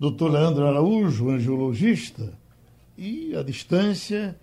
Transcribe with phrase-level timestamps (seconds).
[0.00, 0.28] Dr.
[0.28, 2.41] Leandro Araújo, angiologista,
[2.96, 4.36] e à distância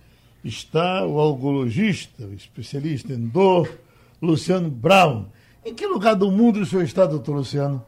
[0.44, 3.70] está o algologista, o especialista em dor,
[4.21, 5.26] Luciano Brown.
[5.66, 7.85] Em que lugar do mundo o senhor está, doutor Luciano?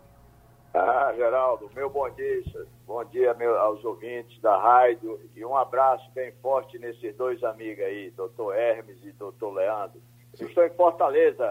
[0.74, 2.42] Ah, Geraldo, meu bom dia.
[2.86, 7.84] Bom dia meu, aos ouvintes da rádio e um abraço bem forte nesses dois amigos
[7.84, 10.02] aí, doutor Hermes e doutor Leandro.
[10.40, 11.46] Eu estou em Fortaleza.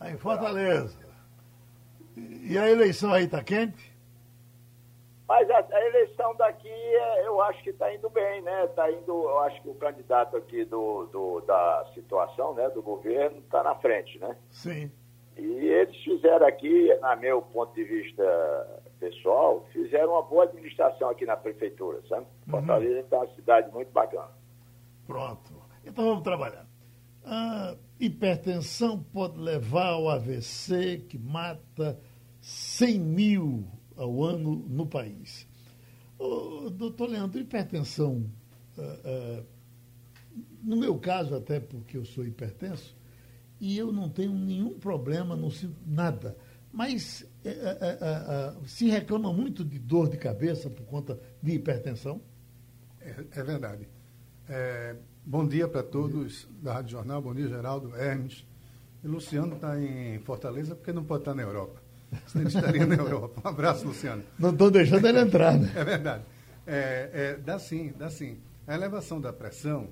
[0.00, 0.98] Ah, em Fortaleza.
[2.16, 3.91] E a eleição aí está quente?
[5.28, 8.64] Mas a, a, eleição daqui, é, eu acho que está indo bem, né?
[8.64, 13.38] Está indo, eu acho que o candidato aqui do, do da situação, né, do governo,
[13.38, 14.36] está na frente, né?
[14.50, 14.90] Sim.
[15.36, 21.24] E eles fizeram aqui, na meu ponto de vista pessoal, fizeram uma boa administração aqui
[21.24, 22.26] na prefeitura, sabe?
[22.46, 22.50] Uhum.
[22.50, 24.30] Fortaleza está uma cidade muito bacana.
[25.06, 25.52] Pronto.
[25.84, 26.66] Então vamos trabalhar.
[27.24, 31.98] A hipertensão pode levar ao AVC, que mata
[32.40, 33.64] 100 mil
[33.96, 35.46] ao ano no país.
[36.18, 38.30] Ô, doutor Leandro, hipertensão,
[38.76, 39.46] uh, uh,
[40.62, 42.96] no meu caso, até porque eu sou hipertenso,
[43.60, 46.36] e eu não tenho nenhum problema, não sinto nada.
[46.72, 52.20] Mas uh, se reclama muito de dor de cabeça por conta de hipertensão?
[53.00, 53.88] É, é verdade.
[54.48, 58.44] É, bom dia para todos da Rádio Jornal, bom dia, Geraldo, Hermes.
[59.02, 61.82] E Luciano está em Fortaleza porque não pode estar na Europa.
[62.26, 63.40] Senão ele estaria na Europa.
[63.44, 64.22] Um abraço, Luciano.
[64.38, 65.72] Não estou deixando ele entrar, né?
[65.74, 66.24] É verdade.
[66.66, 68.38] É, é, dá sim, dá sim.
[68.66, 69.88] A elevação da pressão,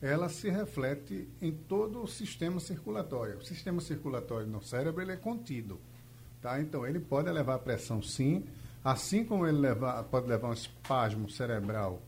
[0.00, 3.38] ela se reflete em todo o sistema circulatório.
[3.38, 5.80] O sistema circulatório no cérebro, ele é contido.
[6.40, 6.60] Tá?
[6.60, 8.44] Então, ele pode elevar a pressão sim,
[8.84, 12.00] assim como ele leva, pode levar um espasmo cerebral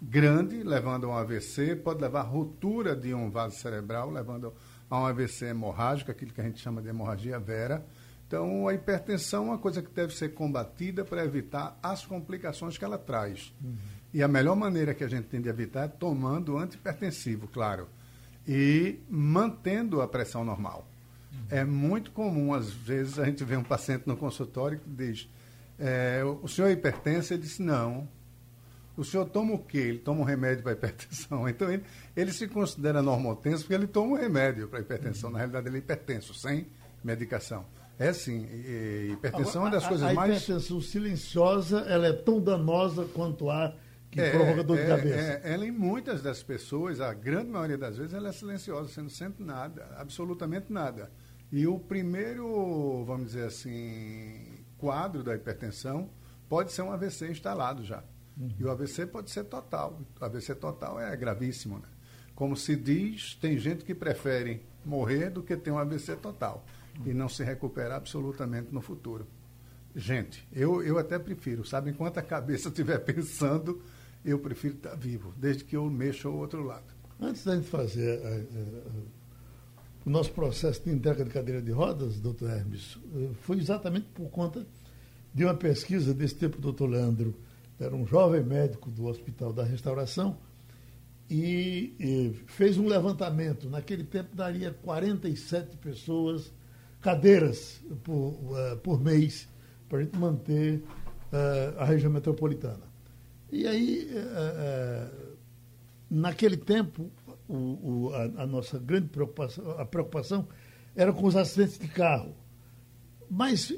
[0.00, 4.52] grande, levando a um AVC, pode levar a ruptura de um vaso cerebral, levando
[4.88, 7.84] a um AVC hemorrágico, aquilo que a gente chama de hemorragia vera.
[8.26, 12.84] Então, a hipertensão é uma coisa que deve ser combatida para evitar as complicações que
[12.84, 13.54] ela traz.
[13.62, 13.76] Uhum.
[14.12, 17.88] E a melhor maneira que a gente tem de evitar é tomando antipertensivo, claro,
[18.46, 20.88] e mantendo a pressão normal.
[21.32, 21.38] Uhum.
[21.50, 25.28] É muito comum, às vezes, a gente vê um paciente no consultório que diz:
[25.78, 27.32] é, O senhor é hipertenso?
[27.32, 28.08] Ele diz: Não.
[28.96, 29.78] O senhor toma o quê?
[29.78, 31.46] Ele toma um remédio para hipertensão.
[31.48, 31.84] Então, ele,
[32.16, 35.28] ele se considera normotenso porque ele toma um remédio para hipertensão.
[35.28, 35.34] Uhum.
[35.34, 36.66] Na realidade, ele é hipertenso, sem
[37.04, 37.64] medicação.
[37.98, 40.30] É sim, e, hipertensão é uma das a, coisas a mais.
[40.30, 43.74] A hipertensão silenciosa ela é tão danosa quanto a
[44.10, 45.40] que é, provoca dor é, de cabeça.
[45.44, 49.02] É, ela, em muitas das pessoas, a grande maioria das vezes, ela é silenciosa, você
[49.02, 51.10] não sente nada, absolutamente nada.
[51.52, 56.10] E o primeiro, vamos dizer assim, quadro da hipertensão
[56.48, 58.02] pode ser um AVC instalado já.
[58.36, 58.50] Uhum.
[58.58, 60.00] E o AVC pode ser total.
[60.20, 61.88] O AVC total é gravíssimo, né?
[62.34, 66.64] Como se diz, tem gente que prefere morrer do que ter um AVC total
[67.04, 69.26] e não se recuperar absolutamente no futuro.
[69.94, 71.90] Gente, eu, eu até prefiro, sabe?
[71.90, 73.80] Enquanto a cabeça estiver pensando,
[74.24, 76.94] eu prefiro estar vivo, desde que eu mexa o outro lado.
[77.20, 79.02] Antes da gente fazer uh, uh,
[80.04, 82.98] o nosso processo de entrega de cadeira de rodas, doutor Hermes,
[83.40, 84.66] foi exatamente por conta
[85.32, 87.34] de uma pesquisa desse tempo, doutor Leandro,
[87.78, 90.38] era um jovem médico do Hospital da Restauração,
[91.28, 93.68] e, e, fez um levantamento.
[93.68, 96.52] Naquele tempo daria 47 pessoas
[97.06, 99.48] cadeiras por, uh, por mês
[99.88, 102.82] para a gente manter uh, a região metropolitana.
[103.52, 105.36] E aí, uh,
[106.10, 107.08] naquele tempo,
[107.46, 110.48] o, o, a, a, nossa grande preocupação, a preocupação
[110.96, 112.34] era com os acidentes de carro.
[113.30, 113.72] Mas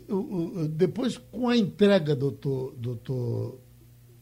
[0.71, 3.61] depois, com a entrega, doutor, doutor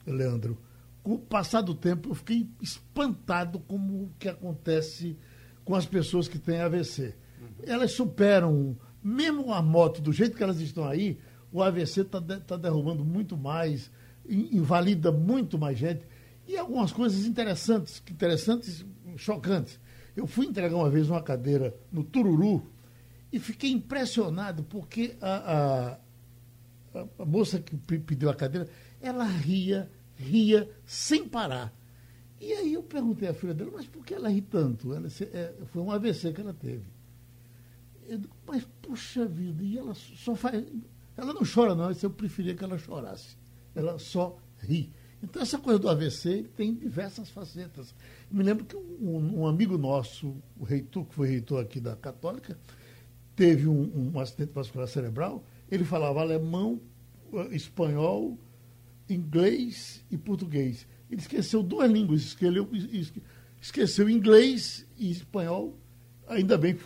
[0.05, 0.59] Leandro,
[1.05, 5.17] com o passar do tempo, eu fiquei espantado como o que acontece
[5.65, 7.15] com as pessoas que têm AVC.
[7.41, 7.49] Uhum.
[7.65, 8.77] Elas superam
[9.07, 11.17] mesmo a moto, do jeito que elas estão aí,
[11.53, 13.89] o AVC está de, tá derrubando muito mais,
[14.29, 16.05] invalida muito mais gente.
[16.45, 18.85] E algumas coisas interessantes, interessantes,
[19.17, 19.79] chocantes.
[20.17, 22.69] Eu fui entregar uma vez uma cadeira no Tururu
[23.33, 25.99] e fiquei impressionado porque a,
[26.95, 28.69] a, a moça que pediu a cadeira,
[29.01, 31.73] ela ria, ria sem parar.
[32.41, 34.93] E aí eu perguntei à filha dela, mas por que ela ri tanto?
[34.93, 36.96] Ela, é, foi um AVC que ela teve.
[38.09, 40.65] Eu digo, mas puxa vida, e ela só faz.
[41.17, 43.37] Ela não chora, não, eu preferia que ela chorasse.
[43.75, 44.93] Ela só ri.
[45.23, 47.95] Então, essa coisa do AVC tem diversas facetas.
[48.31, 52.59] Me lembro que um, um, amigo nosso, o reitor, que foi reitor aqui da Católica,
[53.35, 55.45] teve um, um acidente vascular cerebral.
[55.71, 56.81] Ele falava alemão,
[57.33, 58.39] eh, espanhol,
[59.09, 60.87] inglês e português.
[61.11, 62.69] Ele esqueceu duas línguas, esqueceu,
[63.61, 65.79] esqueceu inglês e espanhol.
[66.29, 66.85] Ainda bem que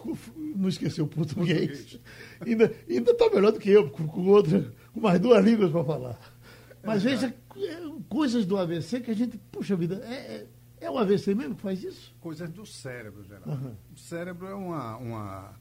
[0.56, 1.98] não esqueceu português.
[2.40, 6.19] ainda está melhor do que eu, com, com, outra, com mais duas línguas para falar.
[6.82, 7.34] Mas é veja,
[8.08, 10.46] coisas do AVC que a gente, puxa vida, é, é,
[10.82, 12.14] é o AVC mesmo que faz isso?
[12.20, 13.50] Coisas do cérebro, Geraldo.
[13.50, 13.75] Uhum.
[13.94, 15.54] O cérebro é, uma, uma,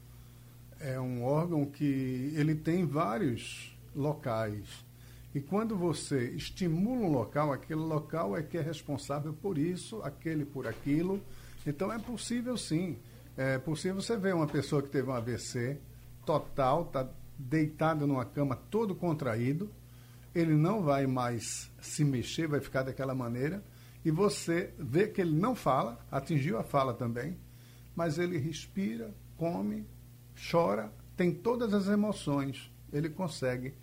[0.80, 4.88] é um órgão que ele tem vários locais
[5.34, 10.44] e quando você estimula um local, aquele local é que é responsável por isso, aquele
[10.44, 11.22] por aquilo.
[11.68, 12.98] Então é possível sim.
[13.42, 15.80] É possível você ver uma pessoa que teve um AVC
[16.26, 19.72] total, está deitado numa cama todo contraído,
[20.36, 23.64] ele não vai mais se mexer, vai ficar daquela maneira,
[24.04, 27.38] e você vê que ele não fala, atingiu a fala também,
[27.96, 29.88] mas ele respira, come,
[30.52, 33.74] chora, tem todas as emoções, ele consegue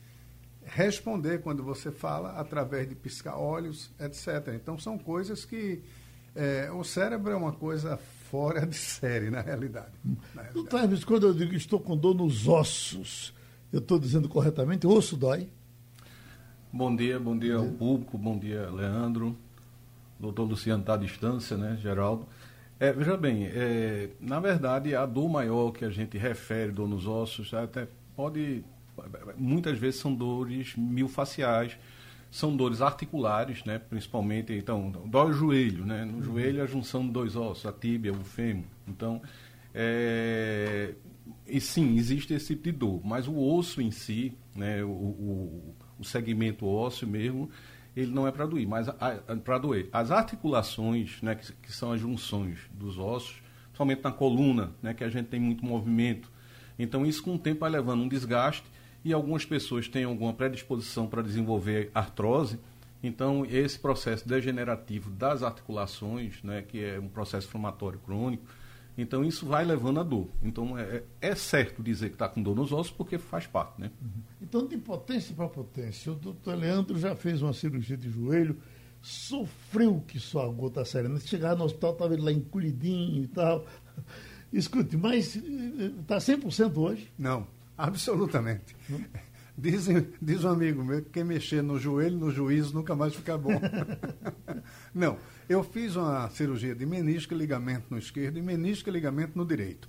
[0.66, 4.52] responder quando você fala através de piscar olhos, etc.
[4.54, 5.82] Então são coisas que
[6.34, 7.98] é, o cérebro é uma coisa
[8.36, 9.92] fora de série na realidade.
[10.34, 11.06] Na realidade.
[11.06, 13.32] quando eu digo que estou com dor nos ossos,
[13.72, 15.48] eu estou dizendo corretamente, osso dói?
[16.70, 19.34] Bom dia, bom dia ao público, bom dia, Leandro.
[20.20, 22.26] Doutor Luciano está à distância, né, Geraldo?
[22.78, 27.06] É, veja bem, é, na verdade, a dor maior que a gente refere, dor nos
[27.06, 28.62] ossos, até pode
[29.36, 31.78] muitas vezes são dores milfaciais,
[32.36, 33.78] são dores articulares, né?
[33.78, 36.04] principalmente, então, dói o joelho, né?
[36.04, 36.22] No uhum.
[36.22, 38.66] joelho a junção de dois ossos, a tíbia, o fêmur.
[38.86, 39.22] Então,
[39.74, 40.92] é...
[41.46, 44.84] e sim, existe esse tipo de dor, mas o osso em si, né?
[44.84, 47.48] o, o, o segmento ósseo mesmo,
[47.96, 48.86] ele não é para doer, mas
[49.42, 49.88] para doer.
[49.90, 55.02] As articulações, né, que, que, são as junções dos ossos, principalmente na coluna, né, que
[55.02, 56.30] a gente tem muito movimento.
[56.78, 58.75] Então isso com o tempo vai levando um desgaste
[59.06, 62.58] e algumas pessoas têm alguma predisposição para desenvolver artrose.
[63.00, 68.44] Então, esse processo degenerativo das articulações, né, que é um processo inflamatório crônico,
[68.98, 70.26] então isso vai levando a dor.
[70.42, 73.80] Então, é, é certo dizer que está com dor nos ossos porque faz parte.
[73.80, 73.92] Né?
[74.02, 74.22] Uhum.
[74.42, 78.56] Então, de potência para potência, o doutor Leandro já fez uma cirurgia de joelho,
[79.00, 81.20] sofreu que só a gota serena.
[81.20, 83.64] Chegar no hospital, estava ele lá encolhidinho e tal.
[84.52, 87.08] Escute, mas está eh, 100% hoje?
[87.16, 87.46] Não.
[87.76, 88.74] Absolutamente.
[89.58, 89.86] Diz,
[90.20, 93.58] diz um amigo meu que quem mexer no joelho, no juízo, nunca mais fica bom.
[94.94, 95.16] Não,
[95.48, 99.46] eu fiz uma cirurgia de menisco e ligamento no esquerdo e menisco e ligamento no
[99.46, 99.88] direito.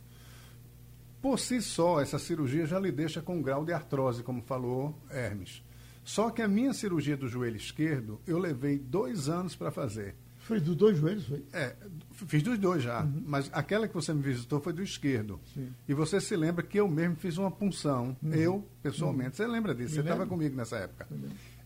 [1.21, 4.97] Por si só, essa cirurgia já lhe deixa com um grau de artrose, como falou
[5.09, 5.61] Hermes.
[6.01, 10.15] Só que a minha cirurgia do joelho esquerdo, eu levei dois anos para fazer.
[10.47, 11.43] Foi dos dois joelhos, foi?
[11.51, 11.75] É,
[12.13, 13.03] fiz dos dois já.
[13.03, 13.21] Uhum.
[13.25, 15.41] Mas aquela que você me visitou foi do esquerdo.
[15.53, 15.73] Sim.
[15.85, 18.15] E você se lembra que eu mesmo fiz uma punção.
[18.23, 18.33] Uhum.
[18.33, 19.31] Eu, pessoalmente.
[19.31, 19.35] Uhum.
[19.35, 19.89] Você lembra disso?
[19.89, 21.05] Me você estava comigo nessa época.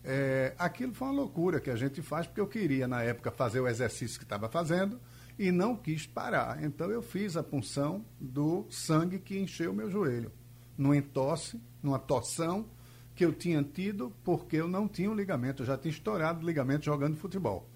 [0.02, 3.60] É, aquilo foi uma loucura que a gente faz, porque eu queria, na época, fazer
[3.60, 4.98] o exercício que estava fazendo
[5.38, 6.60] e não quis parar.
[6.64, 10.32] Então eu fiz a punção do sangue que encheu o meu joelho.
[10.76, 12.66] Numa entosse, numa torção
[13.14, 15.62] que eu tinha tido porque eu não tinha o ligamento.
[15.62, 17.70] Eu já tinha estourado o ligamento jogando futebol.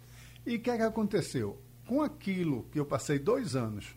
[0.47, 1.61] E o que, é que aconteceu?
[1.87, 3.97] Com aquilo que eu passei dois anos,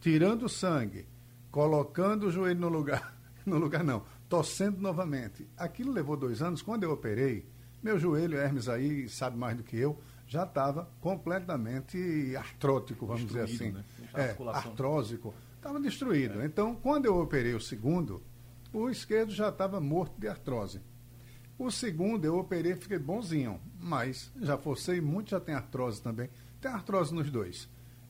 [0.00, 1.06] tirando sangue,
[1.50, 3.16] colocando o joelho no lugar,
[3.46, 6.60] no lugar não, torcendo novamente, aquilo levou dois anos.
[6.60, 7.46] Quando eu operei,
[7.80, 13.46] meu joelho, Hermes aí sabe mais do que eu, já estava completamente artrótico, vamos destruído,
[13.46, 13.72] dizer assim.
[13.72, 13.84] Né?
[14.12, 15.34] É, artrósico.
[15.54, 16.40] Estava destruído.
[16.40, 16.46] É.
[16.46, 18.22] Então, quando eu operei o segundo,
[18.72, 20.80] o esquerdo já estava morto de artrose.
[21.58, 26.28] O segundo eu operei e fiquei bonzinho, mas já forcei muito, já tem artrose também.
[26.60, 27.68] Tem artrose nos dois.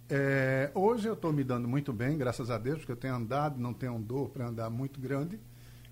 [0.09, 3.59] É, hoje eu estou me dando muito bem, graças a Deus, porque eu tenho andado,
[3.59, 5.39] não tenho dor para andar muito grande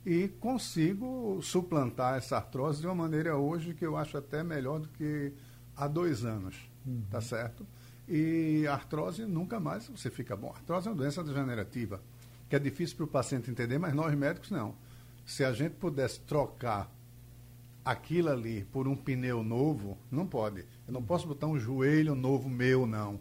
[0.06, 4.88] e consigo suplantar essa artrose de uma maneira hoje que eu acho até melhor do
[4.88, 5.32] que
[5.76, 6.56] há dois anos,
[6.86, 7.02] uhum.
[7.10, 7.66] tá certo?
[8.06, 10.50] E artrose nunca mais você fica bom.
[10.50, 12.00] Artrose é uma doença degenerativa
[12.48, 14.74] que é difícil para o paciente entender, mas nós médicos não.
[15.24, 16.93] Se a gente pudesse trocar
[17.84, 20.64] aquilo ali por um pneu novo, não pode.
[20.86, 23.20] Eu não posso botar um joelho novo meu, não.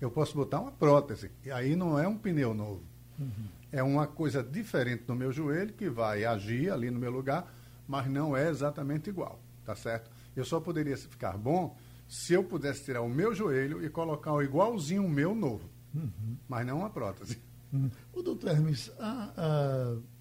[0.00, 1.30] Eu posso botar uma prótese.
[1.44, 2.82] E aí não é um pneu novo.
[3.18, 3.48] Uhum.
[3.72, 7.52] É uma coisa diferente do meu joelho que vai agir ali no meu lugar,
[7.86, 9.40] mas não é exatamente igual.
[9.64, 10.10] Tá certo?
[10.36, 11.76] Eu só poderia ficar bom
[12.06, 15.68] se eu pudesse tirar o meu joelho e colocar o igualzinho o meu novo.
[15.94, 16.36] Uhum.
[16.48, 17.38] Mas não uma prótese.
[17.72, 17.90] Uhum.
[18.14, 18.90] O doutor Hermes,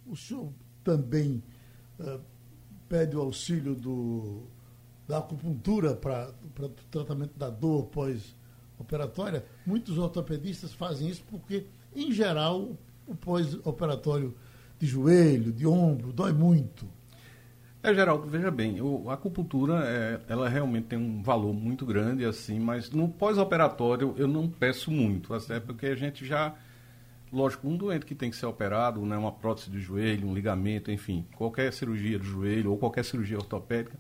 [0.05, 0.51] o senhor
[0.83, 1.43] também
[2.87, 4.43] pede o auxílio do
[5.07, 11.65] da acupuntura para o tratamento da dor pós-operatória, muitos ortopedistas fazem isso porque,
[11.95, 12.75] em geral,
[13.07, 14.35] o pós-operatório
[14.77, 16.85] de joelho, de ombro, dói muito.
[17.81, 22.25] É, Geraldo, veja bem, o, a acupuntura, é, ela realmente tem um valor muito grande,
[22.25, 26.53] assim, mas no pós-operatório eu não peço muito, até porque a gente já,
[27.31, 30.91] lógico, um doente que tem que ser operado, né, uma prótese de joelho, um ligamento,
[30.91, 33.97] enfim, qualquer cirurgia do joelho ou qualquer cirurgia ortopédica,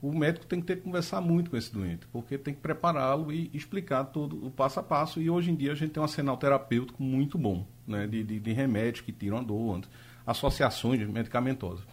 [0.00, 3.32] o médico tem que ter que conversar muito com esse doente, porque tem que prepará-lo
[3.32, 5.20] e explicar todo o passo a passo.
[5.20, 8.38] E hoje em dia a gente tem um arsenal terapêutico muito bom, né, de, de,
[8.38, 9.80] de remédios que tiram a dor,
[10.24, 11.84] associações medicamentosas.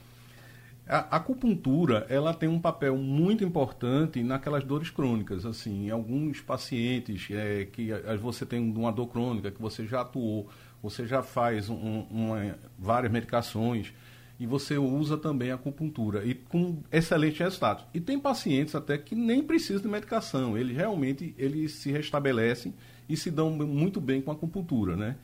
[0.88, 7.28] A, acupuntura, ela tem um papel muito importante naquelas dores crônicas, assim, em alguns pacientes
[7.32, 7.90] é, que
[8.22, 10.48] você tem uma dor crônica, que você já atuou,
[10.84, 13.92] você já faz um, uma, várias medicações,
[14.40, 17.86] e você usa também a acupuntura, e com excelentes resultados.
[17.94, 22.74] E tem pacientes até que nem precisam de medicação, eles realmente eles se restabelecem
[23.10, 25.16] e se dão muito bem com a acupuntura, né?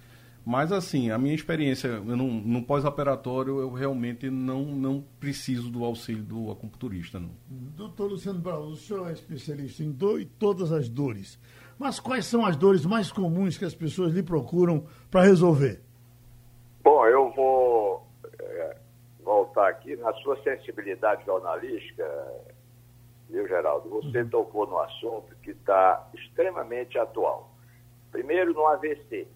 [0.43, 6.23] Mas, assim, a minha experiência no, no pós-operatório, eu realmente não, não preciso do auxílio
[6.23, 7.19] do acupunturista.
[7.19, 7.29] Não.
[7.47, 11.39] Doutor Luciano Brown, o senhor é especialista em dor e todas as dores.
[11.77, 15.81] Mas quais são as dores mais comuns que as pessoas lhe procuram para resolver?
[16.83, 18.07] Bom, eu vou
[18.39, 18.77] é,
[19.23, 22.03] voltar aqui na sua sensibilidade jornalística,
[23.29, 23.89] viu, Geraldo?
[23.89, 24.29] Você uhum.
[24.29, 27.51] tocou no assunto que está extremamente atual.
[28.11, 29.27] Primeiro, no AVC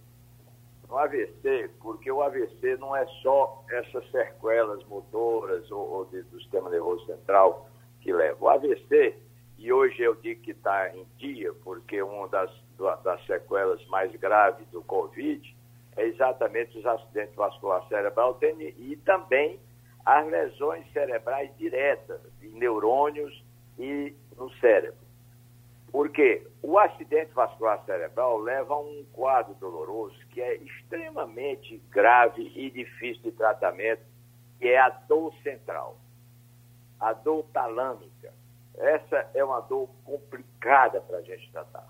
[0.89, 6.39] no AVC, porque o AVC não é só essas sequelas motoras ou, ou de, do
[6.41, 7.69] sistema nervoso central
[8.01, 8.37] que leva.
[8.39, 9.15] O AVC,
[9.57, 12.51] e hoje eu digo que está em dia, porque uma das,
[13.03, 15.55] das sequelas mais graves do Covid
[15.95, 18.35] é exatamente os acidentes vasculares cerebrais
[18.77, 19.59] e também
[20.05, 23.43] as lesões cerebrais diretas de neurônios
[23.79, 25.04] e no cérebro.
[25.95, 32.69] Porque o acidente vascular cerebral leva a um quadro doloroso que é extremamente grave e
[32.69, 34.01] difícil de tratamento,
[34.59, 35.97] que é a dor central,
[36.99, 38.33] a dor talâmica.
[38.77, 41.87] Essa é uma dor complicada para a gente tratar,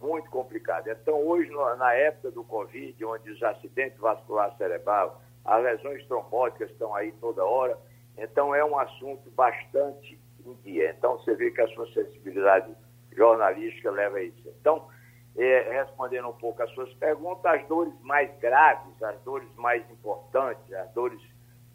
[0.00, 0.92] muito complicada.
[0.92, 6.94] Então, hoje, na época do Covid, onde os acidentes vasculares cerebral, as lesões trombóticas estão
[6.94, 7.76] aí toda hora,
[8.16, 10.94] então é um assunto bastante em dia.
[10.96, 12.72] Então, você vê que a sua sensibilidade
[13.14, 14.48] jornalística leva a isso.
[14.60, 14.88] Então,
[15.36, 20.72] é, respondendo um pouco às suas perguntas, as dores mais graves, as dores mais importantes,
[20.72, 21.20] as dores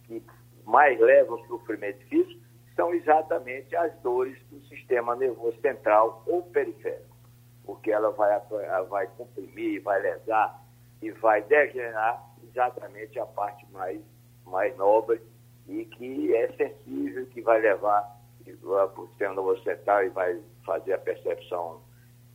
[0.03, 0.24] que
[0.65, 2.41] mais levam ao sofrimento físico,
[2.75, 7.15] são exatamente as dores do sistema nervoso central ou periférico,
[7.65, 8.39] porque ela vai,
[8.88, 10.63] vai comprimir, vai lesar
[11.01, 14.00] e vai degenerar exatamente a parte mais,
[14.46, 15.20] mais nobre
[15.67, 18.16] e que é sensível, que vai levar
[18.54, 21.82] para o sistema nervoso central e vai fazer a percepção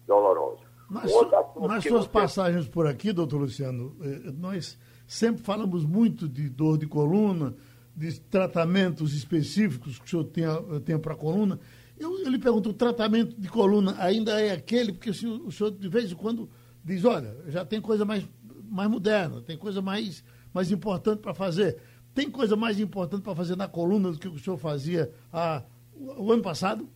[0.06, 0.60] dolorosa.
[0.90, 2.08] Nas, nas suas você...
[2.08, 7.54] passagens por aqui, doutor Luciano, eh, nós sempre falamos muito de dor de coluna,
[7.96, 10.44] de tratamentos específicos que o senhor tem,
[10.84, 11.58] tem para a coluna.
[11.98, 14.92] Eu, eu, lhe pergunto, o tratamento de coluna ainda é aquele?
[14.92, 16.48] Porque o senhor, o senhor, de vez em quando
[16.84, 18.28] diz, olha, já tem coisa mais,
[18.64, 21.78] mais moderna, tem coisa mais, mais importante para fazer.
[22.14, 25.62] Tem coisa mais importante para fazer na coluna do que o senhor fazia há,
[25.96, 26.88] o ano passado?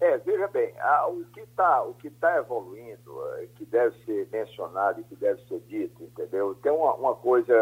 [0.00, 1.86] É, veja bem, a, o que está
[2.20, 6.56] tá evoluindo, é, que deve ser mencionado e que deve ser dito, entendeu?
[6.56, 7.54] Tem uma, uma coisa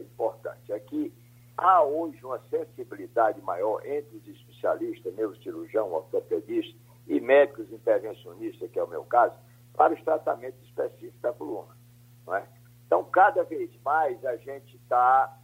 [0.00, 1.12] importante, é que
[1.56, 6.74] há hoje uma sensibilidade maior entre os especialistas, neurocirurgião, ortopedista
[7.06, 9.34] e médicos intervencionistas, que é o meu caso,
[9.74, 11.76] para os tratamentos específicos da coluna.
[12.30, 12.42] É?
[12.86, 15.38] Então, cada vez mais a gente está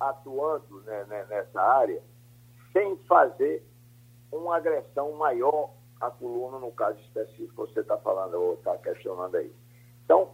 [0.00, 2.02] atuando né, né, nessa área
[2.78, 3.64] sem fazer
[4.30, 5.70] uma agressão maior
[6.00, 9.52] à coluna, no caso específico que você está falando ou está questionando aí.
[10.04, 10.30] Então,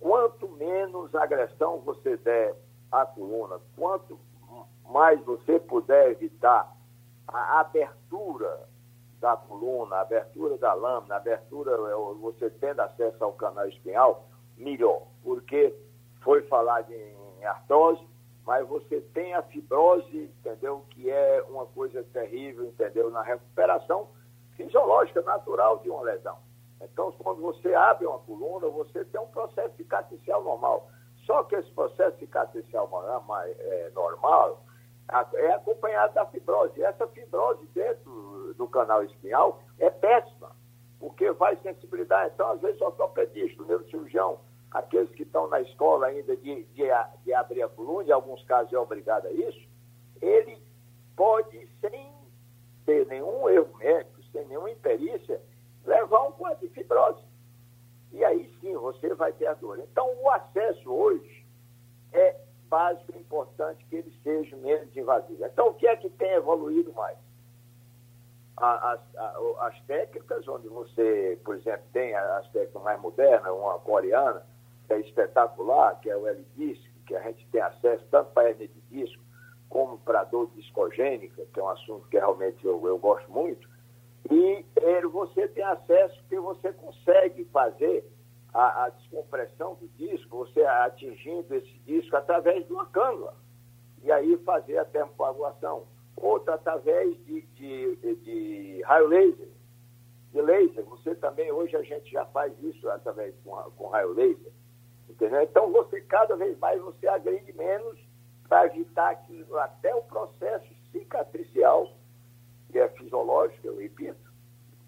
[0.00, 2.56] quanto menos agressão você der
[2.90, 4.18] à coluna, quanto
[4.90, 6.76] mais você puder evitar
[7.28, 8.68] a abertura
[9.20, 14.26] da coluna, a abertura da lâmina, a abertura, é, você tendo acesso ao canal espinhal,
[14.56, 15.06] melhor.
[15.22, 15.72] Porque
[16.22, 18.04] foi falado em artrose,
[18.46, 20.84] mas você tem a fibrose, entendeu?
[20.90, 23.10] Que é uma coisa terrível, entendeu?
[23.10, 24.08] Na recuperação
[24.56, 26.38] fisiológica natural de uma lesão.
[26.80, 30.88] Então, quando você abre uma coluna, você tem um processo cicatricial normal.
[31.24, 32.88] Só que esse processo cicatricial
[33.46, 34.62] é, normal
[35.34, 36.78] é acompanhado da fibrose.
[36.78, 40.50] E essa fibrose dentro do canal espinhal é péssima,
[40.98, 42.32] porque vai sensibilidade.
[42.34, 44.38] Então, às vezes, o ortopedista, o neurocirurgião,
[44.74, 46.84] aqueles que estão na escola ainda de, de,
[47.24, 49.68] de abrir a coluna, em alguns casos é obrigado a isso,
[50.20, 50.60] ele
[51.16, 52.12] pode, sem
[52.84, 55.40] ter nenhum erro médico, sem nenhuma imperícia,
[55.84, 57.22] levar um quadro de fibrose.
[58.10, 59.78] E aí sim você vai ter a dor.
[59.78, 61.46] Então, o acesso hoje
[62.12, 62.36] é
[62.68, 65.44] básico e importante que ele seja menos invasivo.
[65.44, 67.16] Então, o que é que tem evoluído mais?
[68.56, 74.44] As, as, as técnicas, onde você, por exemplo, tem as técnicas mais modernas, uma coreana,
[74.92, 78.80] é espetacular, que é o L-Disc, que a gente tem acesso tanto para hernia de
[78.90, 79.22] disco
[79.68, 83.68] como para dor discogênica, que é um assunto que realmente eu, eu gosto muito,
[84.30, 88.08] e ele, você tem acesso que você consegue fazer
[88.52, 93.36] a, a, descompressão do disco, você atingindo esse disco através de uma cânula,
[94.02, 95.86] e aí fazer a termocoagulação.
[96.16, 99.48] Outra através de, de, de, raio laser,
[100.32, 100.84] de laser.
[100.84, 104.52] Você também, hoje a gente já faz isso através com, com raio laser.
[105.08, 105.42] Entendeu?
[105.42, 107.98] Então você cada vez mais você agride menos
[108.48, 111.92] para evitar que até o processo cicatricial,
[112.70, 114.32] que é fisiológico, eu repito,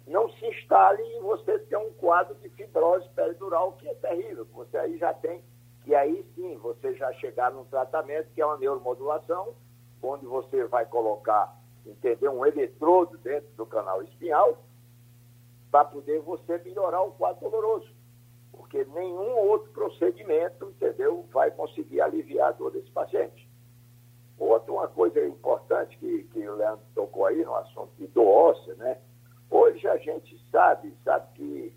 [0.07, 4.47] não se instale e você tem um quadro de fibrose peridural que é terrível.
[4.55, 5.43] Você aí já tem,
[5.83, 9.55] que aí sim você já chegar num tratamento que é uma neuromodulação,
[10.03, 14.63] onde você vai colocar, entendeu, um eletrodo dentro do canal espinhal
[15.71, 17.96] para poder você melhorar o quadro doloroso.
[18.77, 23.49] Porque nenhum outro procedimento, entendeu, vai conseguir aliviar a dor desse paciente.
[24.39, 28.75] Outra uma coisa importante que, que o Leandro tocou aí no assunto de dor óssea,
[28.75, 28.99] né?
[29.51, 31.75] Hoje a gente sabe, sabe que,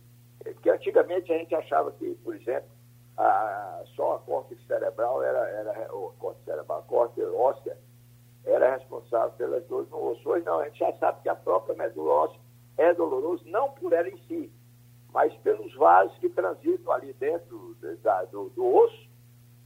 [0.61, 2.69] que antigamente a gente achava que, por exemplo,
[3.15, 7.77] a, só a corte cerebral era, era o corte cerebral, a corte óssea
[8.43, 10.29] era responsável pelas dores no osso.
[10.29, 12.39] Hoje não, a gente já sabe que a própria medula óssea
[12.77, 14.51] é dolorosa, não por ela em si,
[15.13, 19.09] mas pelos vasos que transitam ali dentro da, do, do, osso.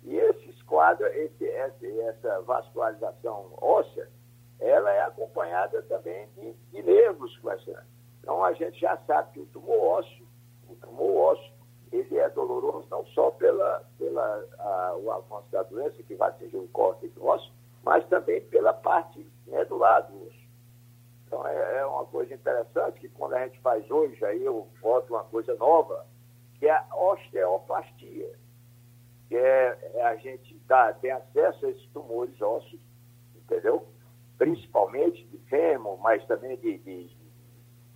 [0.03, 0.15] E
[0.63, 1.47] quadros, esse,
[2.01, 4.09] essa vascularização óssea,
[4.59, 7.37] ela é acompanhada também de, de nervos
[8.19, 10.27] Então a gente já sabe que o tumor ósseo,
[10.67, 11.53] o tumor ósseo,
[11.91, 16.57] ele é doloroso não só pela, pela a, o avanço da doença, que vai atingir
[16.57, 17.53] o córtex ósseo,
[17.83, 20.42] mas também pela parte medular do osso.
[21.33, 25.15] Então é, é, uma coisa interessante que quando a gente faz hoje, aí eu boto
[25.15, 26.05] uma coisa nova,
[26.59, 28.37] que é a osteoplastia,
[29.27, 32.79] que é, é a gente tá, tem acesso a esses tumores ósseos,
[33.35, 33.87] entendeu?
[34.37, 37.09] Principalmente de fêmur, mas também de, de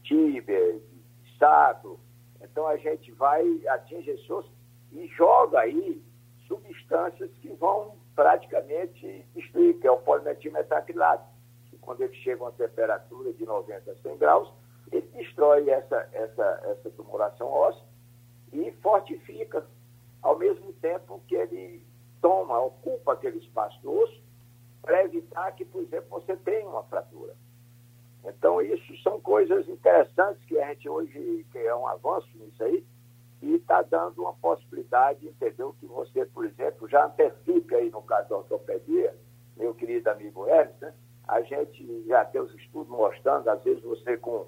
[0.01, 1.99] tíbia, de sacro.
[2.41, 4.51] Então a gente vai, atinge esses ossos
[4.91, 6.01] e joga aí
[6.47, 11.36] substâncias que vão praticamente destruir, que é o polimetilmetacrilato
[11.87, 14.53] quando ele chega a uma temperatura de 90 a 100 graus,
[14.91, 17.81] ele destrói essa, essa, essa tumoração óssea
[18.51, 19.65] e fortifica,
[20.21, 21.81] ao mesmo tempo que ele
[22.21, 24.21] toma, ocupa aquele espaço do osso,
[24.81, 27.33] para evitar que, por exemplo, você tenha uma fratura.
[28.25, 32.85] Então, isso são coisas interessantes que a gente hoje, que é um avanço nisso aí,
[33.41, 35.73] e está dando uma possibilidade, entendeu?
[35.79, 39.15] Que você, por exemplo, já antecipe aí no caso da ortopedia,
[39.55, 40.93] meu querido amigo Hermes, né?
[41.27, 44.47] A gente já tem os estudos mostrando, às vezes você com,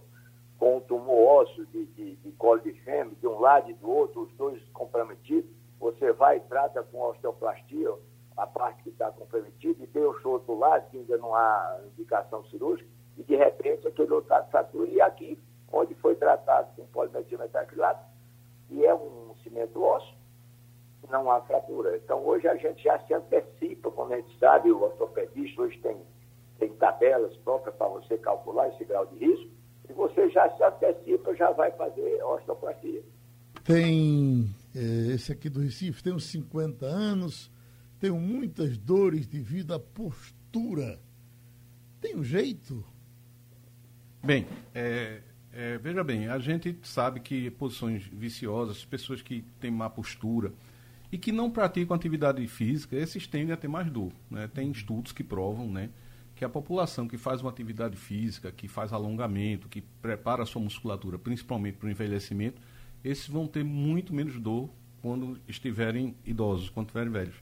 [0.58, 3.90] com um tumor ósseo de, de, de colo de fêmea, de um lado e do
[3.90, 7.94] outro, os dois comprometidos, você vai e trata com osteoplastia
[8.38, 12.44] a parte que está comprometida e deixa o outro lado, que ainda não há indicação
[12.46, 14.90] cirúrgica, e de repente aquele outro lado fratura.
[14.90, 15.38] E aqui,
[15.72, 18.06] onde foi tratado com polimetilmetacrilato,
[18.70, 20.16] e é um cimento ósseo,
[21.10, 21.98] não há fratura.
[21.98, 26.02] Então hoje a gente já se antecipa, quando a gente sabe, o ortopedista hoje tem
[26.60, 29.50] tem tabelas próprias para você calcular esse grau de risco,
[29.90, 33.02] e você já se antecipa, já vai fazer osteoplastia.
[33.64, 37.52] Tem, é, esse aqui do Recife, tem uns 50 anos,
[38.00, 41.00] tenho muitas dores devido à postura.
[42.00, 42.84] Tem um jeito?
[44.24, 49.90] Bem, é, é, veja bem, a gente sabe que posições viciosas, pessoas que têm má
[49.90, 50.54] postura
[51.12, 54.12] e que não praticam atividade física, esses tendem a ter mais dor.
[54.30, 54.48] Né?
[54.48, 55.90] Tem estudos que provam, né?
[56.40, 60.62] Que a população que faz uma atividade física, que faz alongamento, que prepara a sua
[60.62, 62.62] musculatura, principalmente para o envelhecimento,
[63.04, 64.70] esses vão ter muito menos dor
[65.02, 67.36] quando estiverem idosos, quando estiverem velhos.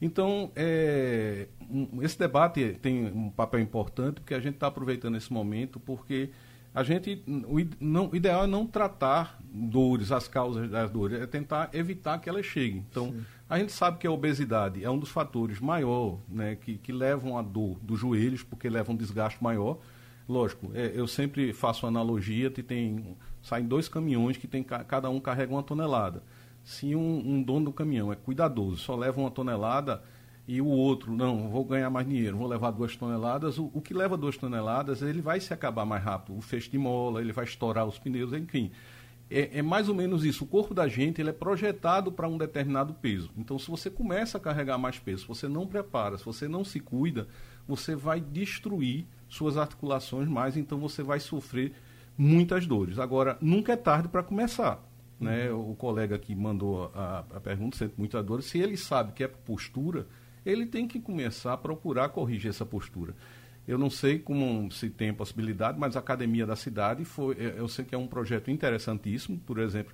[0.00, 5.32] Então, é, um, esse debate tem um papel importante, porque a gente está aproveitando esse
[5.32, 6.30] momento, porque
[6.72, 11.26] a gente, o, não, o ideal é não tratar dores, as causas das dores, é
[11.26, 12.86] tentar evitar que elas cheguem.
[12.88, 16.78] Então, Sim a gente sabe que a obesidade é um dos fatores maior né, que,
[16.78, 19.78] que levam a dor dos joelhos, porque leva um desgaste maior.
[20.28, 25.20] Lógico, é, eu sempre faço analogia que tem saem dois caminhões que tem, cada um
[25.20, 26.22] carrega uma tonelada.
[26.64, 30.02] Se um, um dono do caminhão é cuidadoso, só leva uma tonelada,
[30.48, 33.94] e o outro, não, vou ganhar mais dinheiro, vou levar duas toneladas, o, o que
[33.94, 36.36] leva duas toneladas, ele vai se acabar mais rápido.
[36.36, 38.70] O feixe de mola, ele vai estourar os pneus, enfim.
[39.28, 40.44] É, é, mais ou menos isso.
[40.44, 43.30] O corpo da gente ele é projetado para um determinado peso.
[43.36, 46.64] Então, se você começa a carregar mais peso, se você não prepara, se você não
[46.64, 47.26] se cuida,
[47.66, 51.72] você vai destruir suas articulações mais, então você vai sofrer
[52.16, 52.98] muitas dores.
[52.98, 54.82] Agora, nunca é tarde para começar.
[55.18, 55.50] Né?
[55.50, 59.28] O colega que mandou a, a pergunta, sente muitas dores, se ele sabe que é
[59.28, 60.06] postura,
[60.44, 63.14] ele tem que começar a procurar corrigir essa postura.
[63.66, 67.66] Eu não sei como se tem possibilidade, mas a Academia da Cidade foi, é, eu
[67.66, 69.38] sei que é um projeto interessantíssimo.
[69.38, 69.92] Por exemplo,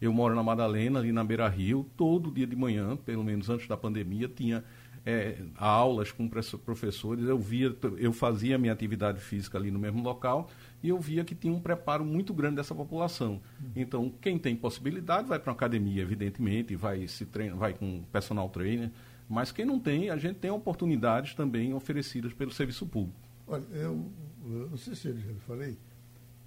[0.00, 3.68] eu moro na Madalena, ali na Beira Rio, todo dia de manhã, pelo menos antes
[3.68, 4.64] da pandemia, tinha
[5.06, 7.24] é, aulas com professores.
[7.24, 10.48] Eu via, eu fazia minha atividade física ali no mesmo local
[10.82, 13.40] e eu via que tinha um preparo muito grande dessa população.
[13.76, 18.48] Então, quem tem possibilidade vai para uma academia, evidentemente, vai se treina, vai com personal
[18.48, 18.90] trainer
[19.32, 23.18] mas quem não tem, a gente tem oportunidades também oferecidas pelo serviço público.
[23.46, 24.12] Olha, eu,
[24.44, 25.78] eu não sei se eu já falei,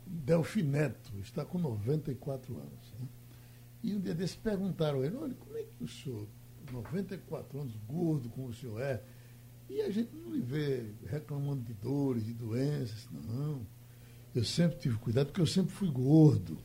[0.05, 2.93] Delfineto está com 94 anos.
[2.99, 3.07] Né?
[3.81, 6.27] E um dia desses perguntaram a ele, olha, como é que o senhor,
[6.71, 9.01] 94 anos, gordo como o senhor é,
[9.67, 13.65] e a gente não lhe vê reclamando de dores, de doenças, não.
[14.35, 16.55] Eu sempre tive cuidado, porque eu sempre fui gordo.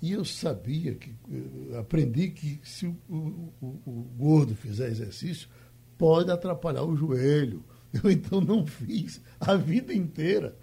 [0.00, 5.48] E eu sabia que, eu aprendi que se o, o, o, gordo fizer exercício,
[5.96, 7.64] pode atrapalhar o joelho.
[7.92, 10.54] Eu então não fiz a vida inteira.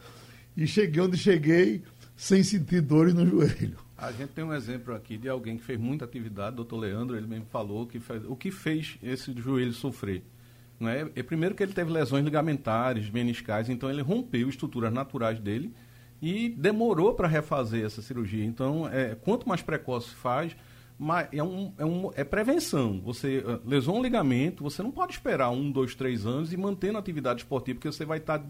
[0.55, 1.83] E cheguei onde cheguei
[2.15, 3.77] sem sentir dores no joelho.
[3.97, 7.27] A gente tem um exemplo aqui de alguém que fez muita atividade, doutor Leandro, ele
[7.27, 10.23] mesmo falou que o que fez esse joelho sofrer.
[10.81, 11.19] É?
[11.19, 15.73] é primeiro que ele teve lesões ligamentares, meniscais, então ele rompeu estruturas naturais dele
[16.25, 18.43] e demorou para refazer essa cirurgia.
[18.43, 20.55] Então, é, quanto mais precoce faz,
[20.97, 22.99] mais, é, um, é, um, é prevenção.
[23.01, 26.91] Você uh, lesou um ligamento, você não pode esperar um, dois, três anos e manter
[26.91, 28.45] na atividade esportiva, porque você vai estar, tá,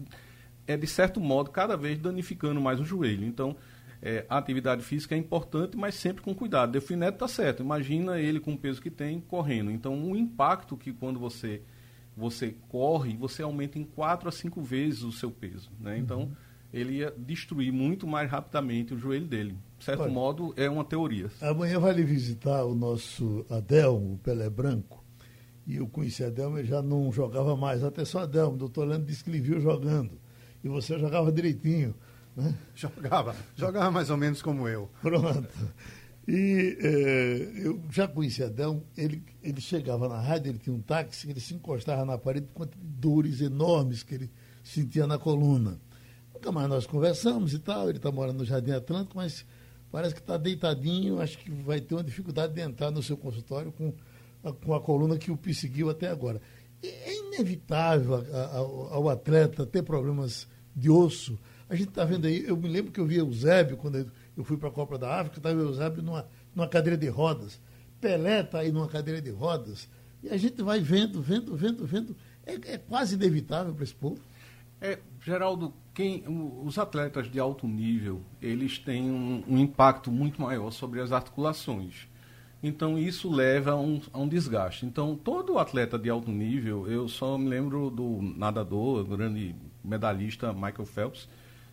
[0.66, 3.26] é, de certo modo, cada vez danificando mais o joelho.
[3.26, 3.54] Então,
[4.00, 6.72] é, a atividade física é importante, mas sempre com cuidado.
[6.72, 7.62] Defineto está certo.
[7.62, 9.70] Imagina ele com o peso que tem correndo.
[9.70, 11.60] Então, o impacto que quando você
[12.16, 15.70] você corre, você aumenta em quatro a cinco vezes o seu peso.
[15.78, 15.98] Né?
[15.98, 19.56] Então, uhum ele ia destruir muito mais rapidamente o joelho dele.
[19.78, 21.30] De certo Olha, modo, é uma teoria.
[21.40, 25.04] Amanhã vai lhe visitar o nosso Adelmo, o Pelé Branco.
[25.66, 27.82] E eu conheci Adelmo, ele já não jogava mais.
[27.82, 30.18] Atenção, Adelmo, o doutor Leandro disse que ele viu jogando.
[30.62, 31.94] E você jogava direitinho.
[32.36, 32.54] Né?
[32.74, 33.34] Jogava.
[33.54, 34.90] Jogava mais ou menos como eu.
[35.00, 35.48] Pronto.
[36.28, 41.30] E eh, eu já conheci Adelmo, ele, ele chegava na rádio, ele tinha um táxi,
[41.30, 44.30] ele se encostava na parede com dores enormes que ele
[44.62, 45.80] sentia na coluna.
[46.36, 47.88] Nunca mais nós conversamos e tal.
[47.88, 49.44] Ele está morando no Jardim Atlântico, mas
[49.90, 51.18] parece que está deitadinho.
[51.18, 53.94] Acho que vai ter uma dificuldade de entrar no seu consultório com
[54.44, 56.40] a, com a coluna que o perseguiu até agora.
[56.82, 58.22] É inevitável
[58.90, 61.38] ao atleta ter problemas de osso.
[61.70, 64.58] A gente está vendo aí, eu me lembro que eu vi Eusébio, quando eu fui
[64.58, 67.58] para a Copa da África, estava Eusébio numa, numa cadeira de rodas.
[67.98, 69.88] Pelé está aí numa cadeira de rodas.
[70.22, 72.16] E a gente vai vendo, vendo, vendo, vendo.
[72.44, 74.20] É, é quase inevitável para esse povo.
[74.80, 76.22] É, Geraldo, quem,
[76.64, 82.06] os atletas de alto nível, eles têm um, um, impacto muito maior sobre as articulações.
[82.62, 84.86] Então, isso leva a um, a um, desgaste.
[84.86, 90.86] Então, todo atleta de alto nível, eu só me lembro do nadador, grande medalhista Michael
[90.86, 91.28] Phelps,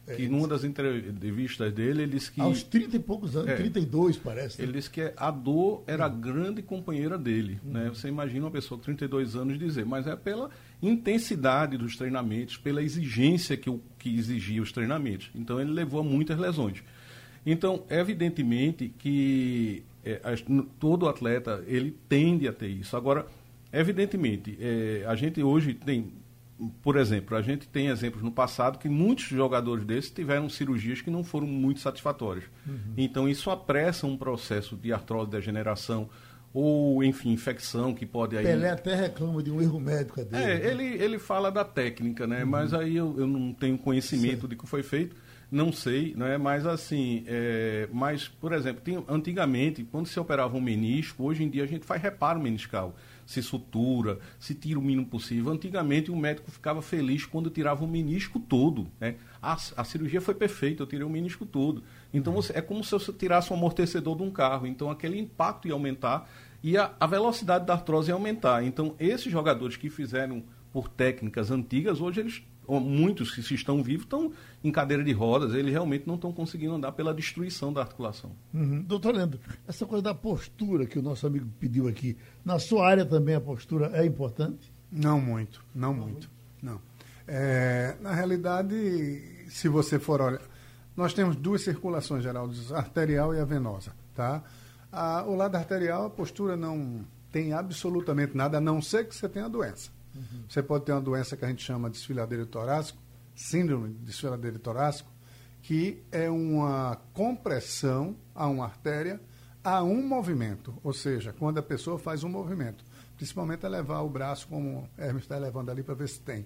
[0.07, 2.41] é que numa das entrevistas dele, ele disse que.
[2.41, 4.59] Aos 30 e poucos anos, é, 32 parece.
[4.59, 4.65] Né?
[4.65, 7.59] Ele disse que a dor era a grande companheira dele.
[7.63, 7.71] Uhum.
[7.71, 7.89] Né?
[7.89, 10.49] Você imagina uma pessoa com 32 anos dizer, mas é pela
[10.83, 15.31] intensidade dos treinamentos, pela exigência que, o, que exigia os treinamentos.
[15.33, 16.83] Então ele levou a muitas lesões.
[17.45, 20.19] Então, evidentemente que é,
[20.79, 22.95] todo atleta ele tende a ter isso.
[22.95, 23.25] Agora,
[23.71, 26.11] evidentemente, é, a gente hoje tem
[26.81, 31.09] por exemplo, a gente tem exemplos no passado que muitos jogadores desses tiveram cirurgias que
[31.09, 32.45] não foram muito satisfatórias.
[32.65, 32.93] Uhum.
[32.95, 36.09] Então, isso apressa um processo de artrose degeneração
[36.53, 38.45] ou, enfim, infecção que pode aí...
[38.45, 40.43] Pelé até reclama de um erro médico dele.
[40.43, 40.69] É, né?
[40.69, 42.43] ele, ele fala da técnica, né?
[42.43, 42.49] Uhum.
[42.49, 44.47] Mas aí eu, eu não tenho conhecimento Sim.
[44.49, 45.15] de que foi feito,
[45.51, 46.37] não sei, né?
[46.37, 51.49] Mas assim, é, mas, por exemplo, tem, antigamente, quando se operava um menisco, hoje em
[51.49, 55.51] dia a gente faz reparo meniscal se sutura, se tira o mínimo possível.
[55.51, 58.87] Antigamente o médico ficava feliz quando tirava o menisco todo.
[58.99, 59.15] Né?
[59.41, 61.83] A, a cirurgia foi perfeita, eu tirei o menisco todo.
[62.13, 64.67] Então você, é como se você tirasse um amortecedor de um carro.
[64.67, 66.29] Então aquele impacto ia aumentar
[66.63, 68.63] e a, a velocidade da artrose ia aumentar.
[68.63, 74.05] Então esses jogadores que fizeram por técnicas antigas, hoje eles muitos que se estão vivos
[74.05, 74.31] estão
[74.63, 78.31] em cadeira de rodas, eles realmente não estão conseguindo andar pela destruição da articulação.
[78.53, 78.81] Uhum.
[78.83, 83.05] Doutor Leandro, essa coisa da postura que o nosso amigo pediu aqui, na sua área
[83.05, 84.71] também a postura é importante?
[84.91, 86.29] Não muito, não muito,
[86.61, 86.79] não.
[87.27, 90.41] É, na realidade, se você for olhar,
[90.95, 94.43] nós temos duas circulações, Geraldo, a arterial e a venosa, tá?
[94.93, 99.27] A, o lado arterial, a postura não tem absolutamente nada, a não ser que você
[99.27, 99.89] tenha a doença.
[100.15, 100.43] Uhum.
[100.47, 102.99] Você pode ter uma doença que a gente chama de desfiladeiro torácico,
[103.35, 105.09] síndrome de desfiladeiro torácico,
[105.63, 109.19] que é uma compressão a uma artéria
[109.63, 112.83] a um movimento, ou seja, quando a pessoa faz um movimento,
[113.15, 116.45] principalmente a levar o braço como o Hermes está levando ali para ver se tem.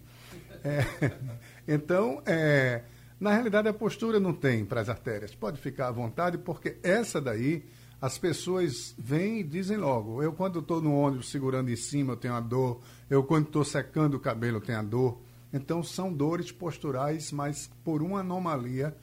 [0.64, 0.86] É,
[1.68, 2.84] então, é,
[3.20, 5.34] na realidade, a postura não tem para as artérias.
[5.34, 7.66] Pode ficar à vontade, porque essa daí
[8.00, 10.22] as pessoas vêm e dizem logo.
[10.22, 12.82] Eu, quando estou no ônibus segurando em cima, eu tenho a dor.
[13.10, 15.20] Eu, quando estou secando o cabelo, eu tenho a dor.
[15.52, 18.96] Então, são dores posturais, mas por uma anomalia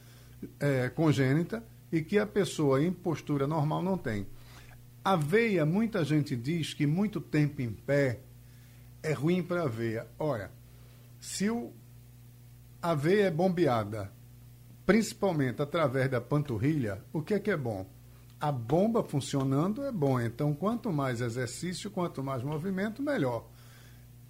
[0.61, 4.27] é, congênita e que a pessoa em postura normal não tem.
[5.05, 8.21] A veia, muita gente diz que muito tempo em pé
[9.03, 10.07] é ruim para a veia.
[10.19, 10.51] Olha,
[11.21, 11.73] se o,
[12.81, 14.13] a veia é bombeada,
[14.87, 17.87] principalmente através da panturrilha, o que é que é bom?
[18.45, 20.21] A bomba funcionando é bom.
[20.21, 23.47] Então, quanto mais exercício, quanto mais movimento, melhor.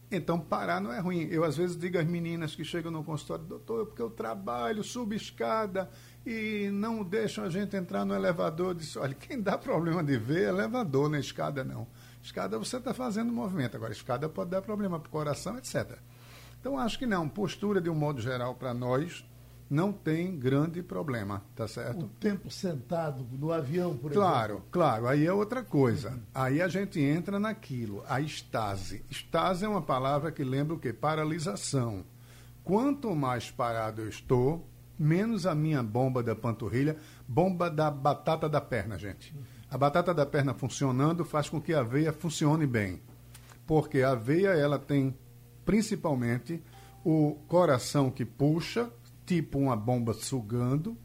[0.09, 1.27] Então, parar não é ruim.
[1.33, 5.15] Eu, às vezes, digo às meninas que chegam no consultório, doutor, porque eu trabalho, subo
[5.15, 5.91] escada
[6.25, 8.73] e não deixam a gente entrar no elevador.
[8.77, 11.85] Diz, olha, quem dá problema de ver é elevador, não é escada, não.
[12.23, 13.77] Escada você está fazendo movimento.
[13.77, 15.99] Agora, escada pode dar problema para o coração, etc.
[16.61, 17.29] Então, acho que não.
[17.29, 19.25] Postura, de um modo geral, para nós,
[19.69, 22.05] não tem grande problema, tá certo?
[22.05, 24.69] O tempo sentado no avião, por claro, exemplo.
[24.71, 25.09] Claro, claro.
[25.09, 26.19] Aí é outra coisa.
[26.35, 29.05] Aí a gente entra naquilo, a estase.
[29.11, 30.93] Estase é uma palavra que lembra o quê?
[30.93, 32.05] Paralisação.
[32.63, 36.97] Quanto mais parado eu estou, menos a minha bomba da panturrilha,
[37.27, 39.35] bomba da batata da perna, gente.
[39.71, 43.03] A batata da perna funcionando faz com que a veia funcione bem.
[43.67, 45.17] Porque a veia, ela tem
[45.65, 46.63] principalmente
[47.05, 48.91] o coração que puxa
[49.27, 50.97] tipo uma bomba sugando,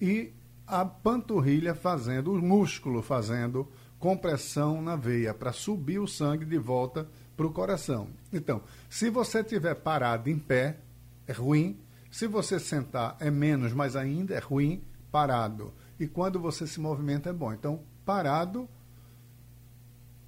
[0.00, 0.32] e
[0.66, 7.06] a panturrilha fazendo, o músculo fazendo compressão na veia para subir o sangue de volta
[7.36, 8.08] para o coração.
[8.32, 10.78] Então, se você estiver parado em pé,
[11.26, 11.78] é ruim.
[12.10, 15.72] Se você sentar, é menos, mas ainda é ruim parado.
[15.98, 17.52] E quando você se movimenta, é bom.
[17.52, 18.68] Então, parado.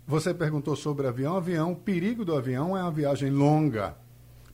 [0.06, 1.36] Você perguntou sobre avião.
[1.36, 3.96] Avião, o perigo do avião é uma viagem longa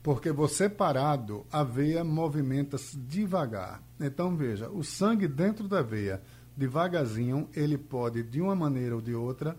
[0.02, 3.82] porque você parado, a veia movimenta-se devagar.
[4.00, 6.22] Então veja, o sangue dentro da veia,
[6.56, 9.56] devagarzinho, ele pode, de uma maneira ou de outra,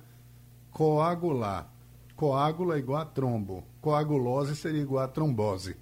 [0.72, 1.72] coagular.
[2.20, 3.64] Coágulo é igual a trombo.
[3.80, 5.78] Coagulose seria igual a trombose.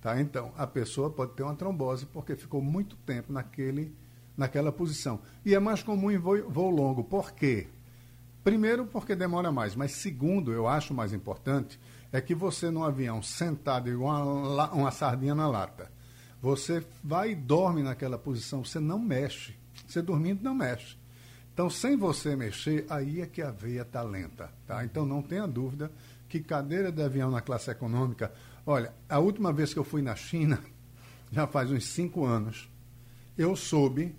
[0.00, 0.20] Tá?
[0.20, 3.94] Então, a pessoa pode ter uma trombose porque ficou muito tempo naquele,
[4.36, 5.20] naquela posição.
[5.42, 7.02] E é mais comum em voo, voo longo.
[7.02, 7.68] Por quê?
[8.42, 9.74] Primeiro, porque demora mais.
[9.74, 11.78] Mas segundo, eu acho mais importante,
[12.12, 15.90] é que você no avião, sentado igual uma, uma sardinha na lata,
[16.40, 19.54] você vai e dorme naquela posição, você não mexe.
[19.86, 20.96] Você dormindo não mexe.
[21.52, 24.50] Então, sem você mexer, aí é que a veia está lenta.
[24.66, 24.84] Tá?
[24.84, 25.90] Então, não tenha dúvida
[26.28, 28.32] que cadeira de avião na classe econômica.
[28.64, 30.58] Olha, a última vez que eu fui na China,
[31.30, 32.70] já faz uns cinco anos,
[33.36, 34.14] eu soube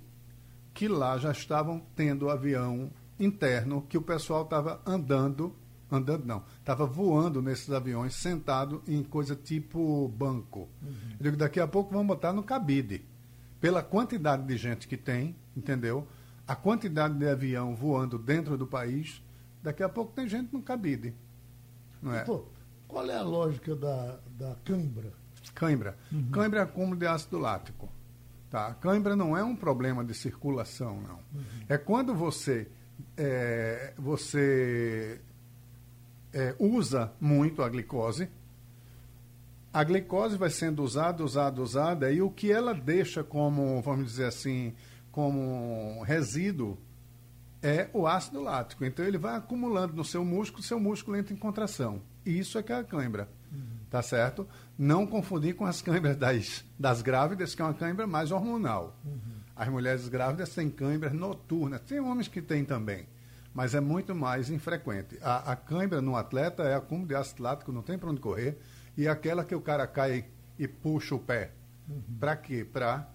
[0.74, 2.92] que lá já estavam tendo avião
[3.24, 5.56] interno, que o pessoal estava andando
[5.92, 10.70] andando não, estava voando nesses aviões, sentado em coisa tipo banco.
[10.82, 10.96] Uhum.
[11.20, 13.06] Eu digo, daqui a pouco vamos botar no cabide.
[13.60, 16.08] Pela quantidade de gente que tem, entendeu?
[16.48, 19.22] A quantidade de avião voando dentro do país,
[19.62, 21.14] daqui a pouco tem gente no cabide.
[22.02, 22.24] Não é?
[22.24, 22.46] Pô,
[22.88, 25.12] qual é a lógica da, da cãibra?
[25.54, 25.98] Cãibra.
[26.12, 26.32] Uhum.
[26.32, 27.90] Cãibra é acúmulo de ácido lático.
[28.50, 28.74] Tá?
[28.76, 31.20] Cãibra não é um problema de circulação, não.
[31.34, 31.66] Uhum.
[31.70, 32.70] É quando você,
[33.18, 35.20] é, você
[36.34, 38.30] é, usa muito a glicose.
[39.74, 44.26] A glicose vai sendo usada, usada, usada, e o que ela deixa como, vamos dizer
[44.26, 44.74] assim,
[45.12, 46.78] como resíduo
[47.62, 48.84] é o ácido lático.
[48.84, 52.02] Então ele vai acumulando no seu músculo, seu músculo entra em contração.
[52.26, 53.30] E isso é que é a cãibra.
[53.52, 53.80] Uhum.
[53.90, 54.48] Tá certo?
[54.78, 58.98] Não confundir com as câimbras das, das grávidas, que é uma cãibra mais hormonal.
[59.06, 59.41] Uhum.
[59.56, 61.82] As mulheres grávidas têm câimbras noturnas.
[61.82, 63.08] Tem homens que têm também
[63.54, 65.18] mas é muito mais infrequente.
[65.22, 68.58] A, a cãibra no atleta é acúmulo de ácido lático, não tem para onde correr,
[68.98, 70.26] e é aquela que o cara cai
[70.58, 71.52] e puxa o pé.
[71.90, 72.02] Uhum.
[72.20, 72.66] Para quê?
[72.66, 73.10] Para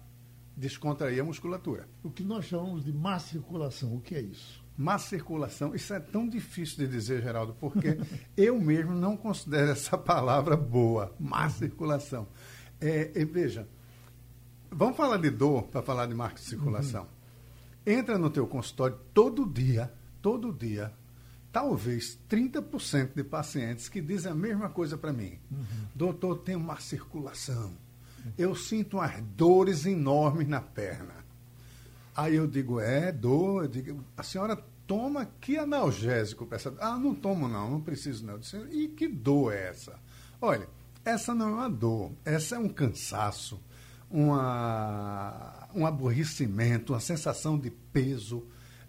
[0.55, 1.87] descontrair a musculatura.
[2.03, 4.65] O que nós chamamos de má circulação, o que é isso?
[4.77, 7.97] Má circulação, isso é tão difícil de dizer, Geraldo, porque
[8.37, 12.27] eu mesmo não considero essa palavra boa, má circulação.
[12.79, 13.67] É, e veja,
[14.71, 17.03] vamos falar de dor para falar de má circulação.
[17.03, 17.93] Uhum.
[17.93, 20.93] Entra no teu consultório todo dia, todo dia
[21.51, 25.39] talvez 30% de pacientes que dizem a mesma coisa para mim.
[25.49, 25.65] Uhum.
[25.95, 27.73] Doutor, tem uma circulação.
[28.37, 31.15] Eu sinto umas dores enormes na perna.
[32.15, 33.63] Aí eu digo, é, dor.
[33.63, 38.23] Eu digo, a senhora toma que analgésico para essa Ah, não tomo não, não preciso
[38.23, 38.37] não.
[38.37, 39.99] Disse, e que dor é essa?
[40.39, 40.69] Olha,
[41.03, 43.59] essa não é uma dor, essa é um cansaço,
[44.09, 48.45] uma, um aborrecimento, uma sensação de peso.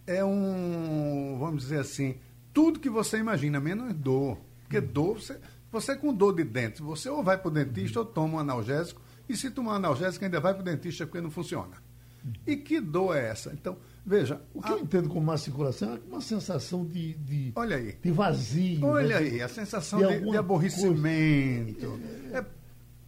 [0.06, 2.16] É um, vamos dizer assim,
[2.52, 4.38] tudo que você imagina, menos dor.
[4.62, 5.38] Porque dor, você,
[5.70, 9.00] você com dor de dente, você ou vai para o dentista ou toma um analgésico,
[9.28, 11.76] e se tomar um analgésico ainda vai para o dentista porque não funciona.
[12.46, 13.52] E que dor é essa?
[13.52, 14.40] Então, veja.
[14.52, 14.72] O que a...
[14.72, 17.96] eu entendo como má circulação é uma sensação de, de, Olha aí.
[18.02, 18.86] de vazio.
[18.86, 19.28] Olha né?
[19.28, 22.00] aí, a sensação de, de, de aborrecimento.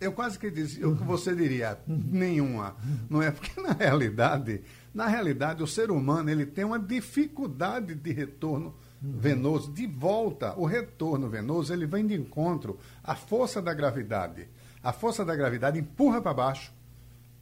[0.00, 2.74] Eu quase que disse, o que você diria, nenhuma.
[3.08, 3.30] Não é?
[3.30, 4.62] Porque na realidade,
[4.94, 10.54] na realidade, o ser humano ele tem uma dificuldade de retorno venoso, de volta.
[10.56, 14.48] O retorno venoso ele vem de encontro à força da gravidade.
[14.82, 16.72] A força da gravidade empurra para baixo.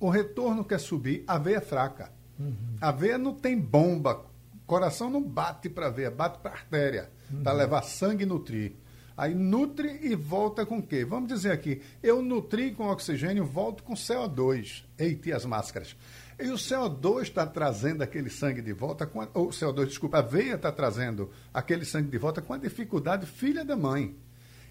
[0.00, 2.12] O retorno quer subir, a veia é fraca.
[2.38, 2.54] Uhum.
[2.80, 4.26] A veia não tem bomba.
[4.66, 7.10] Coração não bate para a veia, bate para a artéria.
[7.30, 7.42] Uhum.
[7.42, 8.74] Para levar sangue e nutrir.
[9.18, 11.04] Aí nutre e volta com o quê?
[11.04, 14.84] Vamos dizer aqui, eu nutri com oxigênio, volto com CO2.
[14.96, 15.96] Eita, as máscaras.
[16.38, 20.22] E o CO2 está trazendo aquele sangue de volta, com a, o CO2, desculpa, a
[20.22, 24.14] veia está trazendo aquele sangue de volta com a dificuldade filha da mãe.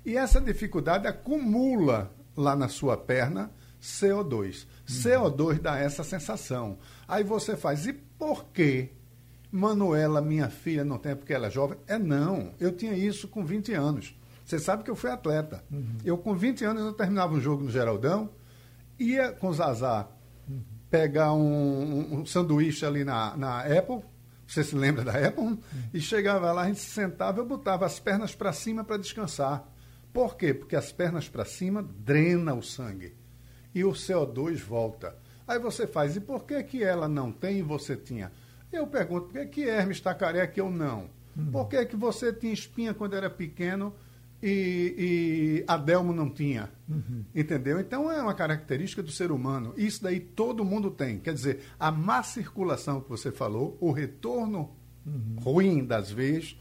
[0.05, 4.65] E essa dificuldade acumula lá na sua perna CO2.
[4.89, 4.95] Uhum.
[5.35, 6.77] CO2 dá essa sensação.
[7.05, 8.91] Aí você faz, e por que
[9.51, 11.77] Manuela, minha filha, não tem porque ela é jovem?
[11.85, 14.15] É não, eu tinha isso com 20 anos.
[14.47, 15.61] Você sabe que eu fui atleta.
[15.69, 15.97] Uhum.
[16.05, 18.29] Eu, com 20 anos, eu terminava um jogo no Geraldão,
[18.97, 20.07] ia com o Zazá
[20.47, 20.61] uhum.
[20.89, 24.01] pegar um, um, sanduíche ali na, na Apple,
[24.47, 25.43] você se lembra da Apple?
[25.43, 25.59] Uhum.
[25.93, 29.69] E chegava lá, a gente se sentava, eu botava as pernas para cima para descansar.
[30.13, 30.53] Por quê?
[30.53, 33.17] Porque as pernas para cima drena o sangue
[33.75, 35.13] e o CO2 volta.
[35.45, 38.31] Aí você faz, e por que, que ela não tem e você tinha?
[38.71, 41.09] Eu pergunto, por que, que Hermes está careca e eu não?
[41.35, 41.51] Uhum.
[41.51, 43.93] Por que, que você tinha espinha quando era pequeno
[44.41, 46.69] e, e Adelmo não tinha.
[46.87, 47.23] Uhum.
[47.33, 47.79] Entendeu?
[47.79, 49.73] Então é uma característica do ser humano.
[49.77, 51.19] Isso daí todo mundo tem.
[51.19, 54.71] Quer dizer, a má circulação que você falou, o retorno
[55.05, 55.35] uhum.
[55.41, 56.57] ruim das veias,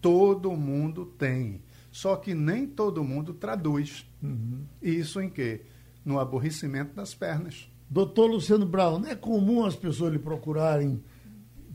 [0.00, 1.62] todo mundo tem.
[1.92, 4.06] Só que nem todo mundo traduz.
[4.22, 4.64] Uhum.
[4.80, 5.62] Isso em quê?
[6.04, 7.68] No aborrecimento das pernas.
[7.88, 11.02] Doutor Luciano Brown, não é comum as pessoas lhe procurarem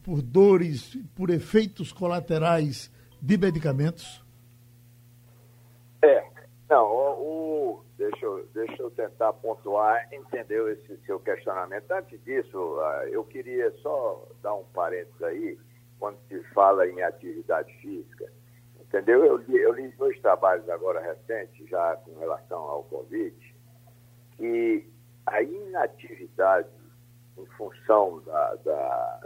[0.01, 2.89] por dores, por efeitos colaterais
[3.21, 4.23] de medicamentos?
[6.69, 11.91] Não, o, o, deixa, eu, deixa eu tentar pontuar, entendeu esse seu questionamento.
[11.91, 15.59] Antes disso, ah, eu queria só dar um parênteses aí,
[15.99, 18.31] quando se fala em atividade física,
[18.81, 19.23] entendeu?
[19.23, 23.55] Eu li, eu li dois trabalhos agora recentes, já com relação ao Covid,
[24.37, 24.89] que
[25.27, 26.69] a inatividade
[27.37, 29.21] em função da, da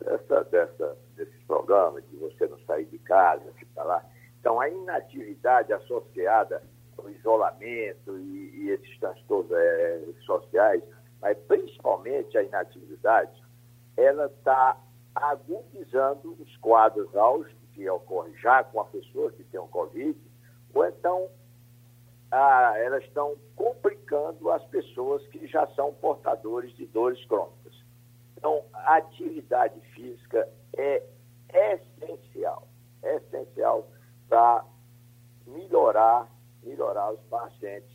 [0.00, 4.04] dessa, dessa, desses programas, de você não sair de casa, ficar lá,
[4.40, 6.62] então, a inatividade associada
[6.96, 10.82] ao isolamento e, e esses transtornos é, sociais,
[11.20, 13.42] mas principalmente a inatividade,
[13.96, 14.78] ela está
[15.14, 20.18] agudizando os quadros auge que ocorrem já com a pessoa que tem o Covid,
[20.74, 21.28] ou então
[22.32, 27.74] elas estão complicando as pessoas que já são portadores de dores crônicas.
[28.36, 31.02] Então, a atividade física é
[31.52, 32.68] essencial,
[33.02, 33.88] é essencial
[34.30, 34.64] para
[35.44, 36.30] melhorar,
[36.62, 37.90] melhorar os pacientes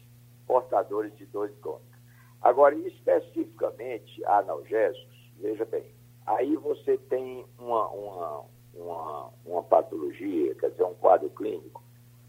[0.46, 1.96] portadores de dores crônicas.
[2.42, 5.96] Agora, especificamente analgésicos, veja bem,
[6.28, 11.82] aí você tem uma, uma, uma, uma patologia, quer dizer, um quadro clínico,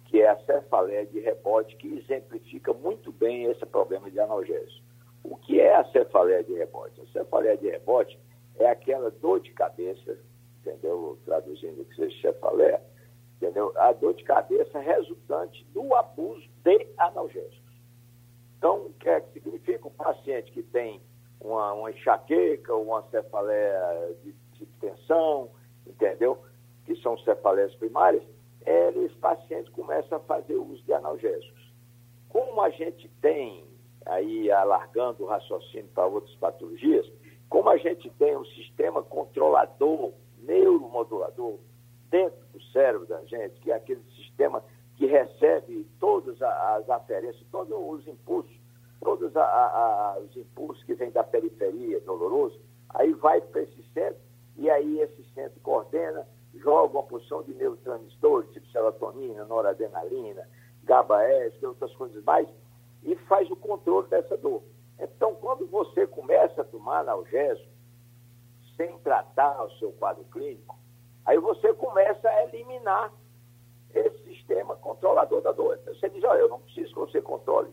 [0.07, 4.87] que é a cefaleia de rebote, que exemplifica muito bem esse problema de analgésico.
[5.25, 7.01] O que é a cefaleia de rebote?
[7.01, 8.19] A cefaleia de rebote
[8.55, 10.17] é aquela dor de cabeça,
[10.61, 11.19] entendeu?
[11.25, 12.81] Traduzindo o que seja cefaleia,
[13.37, 13.73] entendeu?
[13.77, 17.75] A dor de cabeça resultante do abuso de analgésicos.
[18.59, 19.87] Então, o que é que significa?
[19.87, 21.01] O paciente que tem
[21.41, 25.51] uma, uma enxaqueca, uma cefaleia de, de tensão,
[25.87, 26.39] entendeu?
[26.85, 28.23] Que são cefaleias primárias,
[28.65, 31.73] é, esse paciente começa a fazer uso de analgésicos.
[32.29, 33.65] Como a gente tem,
[34.05, 37.07] aí alargando o raciocínio para outras patologias,
[37.49, 41.59] como a gente tem um sistema controlador, neuromodulador,
[42.11, 44.63] dentro do cérebro da gente, que é aquele sistema
[44.97, 48.57] que recebe todas as aferências, todos os impulsos,
[49.01, 52.59] todos a, a, os impulsos que vêm da periferia, doloroso,
[52.91, 54.21] aí vai para esse centro,
[54.57, 60.49] e aí esse centro coordena, joga uma produção de neurotransmissores, tipo serotonina, noradrenalina,
[60.85, 62.49] GABA-S, outras coisas mais,
[63.03, 64.63] e faz o controle dessa dor.
[64.99, 67.69] Então, quando você começa a tomar analgésico,
[68.77, 70.76] sem tratar o seu quadro clínico,
[71.27, 73.13] aí você começa a eliminar
[73.95, 75.79] esse sistema controlador da dor.
[75.87, 77.73] Você diz, olha, eu não preciso que você controle.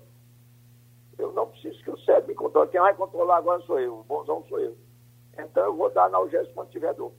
[1.18, 2.70] Eu não preciso que o cérebro me controle.
[2.70, 4.76] Quem vai controlar agora sou eu, o bonzão sou eu.
[5.38, 7.12] Então eu vou dar analgésico quando tiver dor.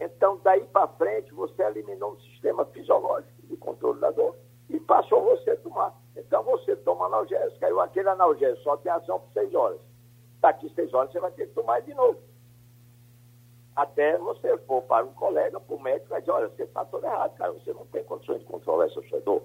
[0.00, 4.34] Então, daí para frente, você eliminou o sistema fisiológico de controle da dor
[4.70, 5.94] e passou você a tomar.
[6.16, 9.80] Então você toma analgésico, aí aquele analgésico só tem ação por seis horas.
[10.40, 12.18] Daqui seis horas você vai ter que tomar de novo.
[13.80, 17.02] Até você for para um colega, para o médico, e dizer, olha, você está todo
[17.02, 19.42] errado, cara, você não tem condições de controlar essa sua dor.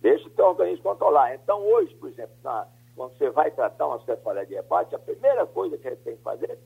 [0.00, 1.36] Deixa o teu organismo controlar.
[1.36, 2.66] Então, hoje, por exemplo, na,
[2.96, 6.16] quando você vai tratar uma cefaleia de hepate, a primeira coisa que a gente tem
[6.16, 6.58] que fazer,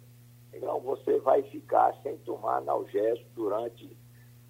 [0.55, 3.95] então você vai ficar sem tomar analgésico durante,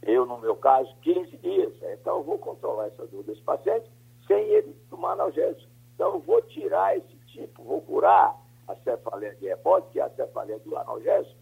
[0.02, 1.74] eu no meu caso, 15 dias.
[1.82, 3.90] Então eu vou controlar essa dor desse paciente
[4.28, 5.68] sem ele tomar analgésico.
[5.96, 10.10] Então eu vou tirar esse tipo, vou curar a cefaleia de hepate, que é a
[10.10, 11.34] cefaleia do analgésico,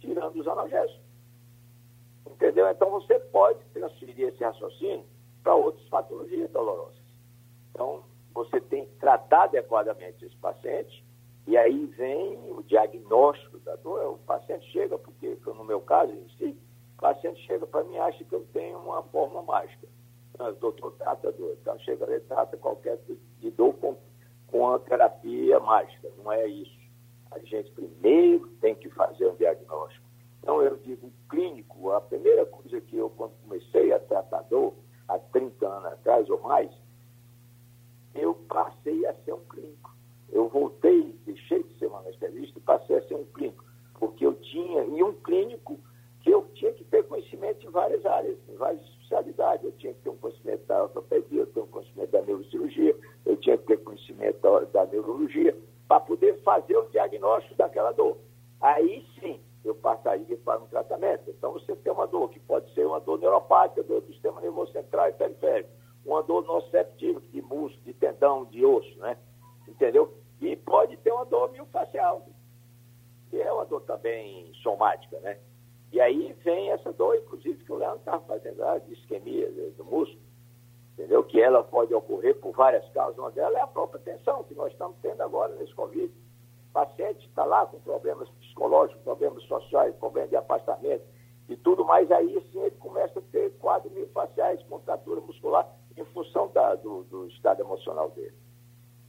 [0.00, 1.08] tirando os analgésicos.
[2.26, 2.68] Entendeu?
[2.68, 5.04] Então você pode transferir esse raciocínio
[5.42, 6.98] para outras patologias dolorosas.
[7.70, 8.02] Então,
[8.34, 11.04] você tem que tratar adequadamente esse paciente,
[11.46, 14.14] e aí vem o diagnóstico da dor.
[14.14, 16.58] O paciente chega, porque no meu caso em si,
[16.98, 19.88] o paciente chega para mim e acha que eu tenho uma forma mágica.
[20.38, 21.56] O doutor trata dor.
[21.60, 23.96] Então chega ele trata qualquer tipo de dor com,
[24.46, 26.10] com a terapia mágica.
[26.18, 26.77] Não é isso.
[27.30, 30.06] A gente primeiro tem que fazer um diagnóstico.
[30.40, 34.74] Então eu digo, clínico, a primeira coisa que eu, quando comecei a tratar dor,
[35.06, 36.70] há 30 anos atrás ou mais,
[38.14, 39.94] eu passei a ser um clínico.
[40.30, 43.64] Eu voltei, deixei de ser um anestesista e passei a ser um clínico,
[43.98, 45.78] porque eu tinha, e um clínico
[46.20, 49.64] que eu tinha que ter conhecimento em várias áreas, em várias especialidades.
[49.64, 53.36] Eu tinha que ter um conhecimento da ortopedia, eu tinha um conhecimento da neurocirurgia, eu
[53.36, 55.56] tinha que ter conhecimento da, da neurologia,
[55.88, 58.18] para poder fazer o diagnóstico daquela dor.
[58.60, 61.30] Aí sim, eu passaria para um tratamento.
[61.30, 64.72] Então, você tem uma dor que pode ser uma dor neuropática, dor do sistema nervoso
[64.72, 65.70] central e periférico,
[66.04, 69.16] uma dor nociceptiva, de músculo, de tendão, de osso, né?
[69.66, 70.14] Entendeu?
[70.40, 72.26] E pode ter uma dor miofascial,
[73.30, 75.38] que é uma dor também somática, né?
[75.90, 79.84] E aí vem essa dor, inclusive, que o Leandro estava fazendo, a de isquemia do
[79.84, 80.20] músculo,
[80.98, 81.22] entendeu?
[81.22, 83.16] Que ela pode ocorrer por várias causas.
[83.16, 86.12] Uma delas é a própria tensão que nós estamos tendo agora nesse Covid.
[86.70, 91.04] O paciente está lá com problemas psicológicos, problemas sociais, problemas de afastamento
[91.48, 96.48] e tudo mais, aí sim ele começa a ter quadros miofasciais, contratura muscular, em função
[96.48, 98.34] da, do, do, estado emocional dele.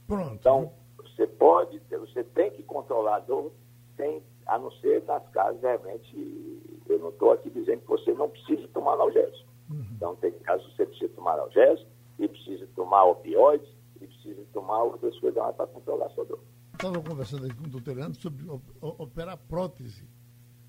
[0.06, 0.32] Pronto.
[0.32, 3.52] Então, você pode, você tem que controlar a dor,
[3.96, 8.30] sem, a não ser nas casas, realmente, eu não estou aqui dizendo que você não
[8.30, 9.49] precisa tomar analgésico.
[9.70, 9.86] Uhum.
[9.96, 13.68] Então, tem casos que você precisa tomar analgésico, e precisa tomar opioides,
[14.00, 16.40] e precisa tomar outras coisas para controlar a sua dor.
[16.74, 18.46] Estava conversando aqui com o doutor Leandro sobre
[18.80, 20.08] operar prótese.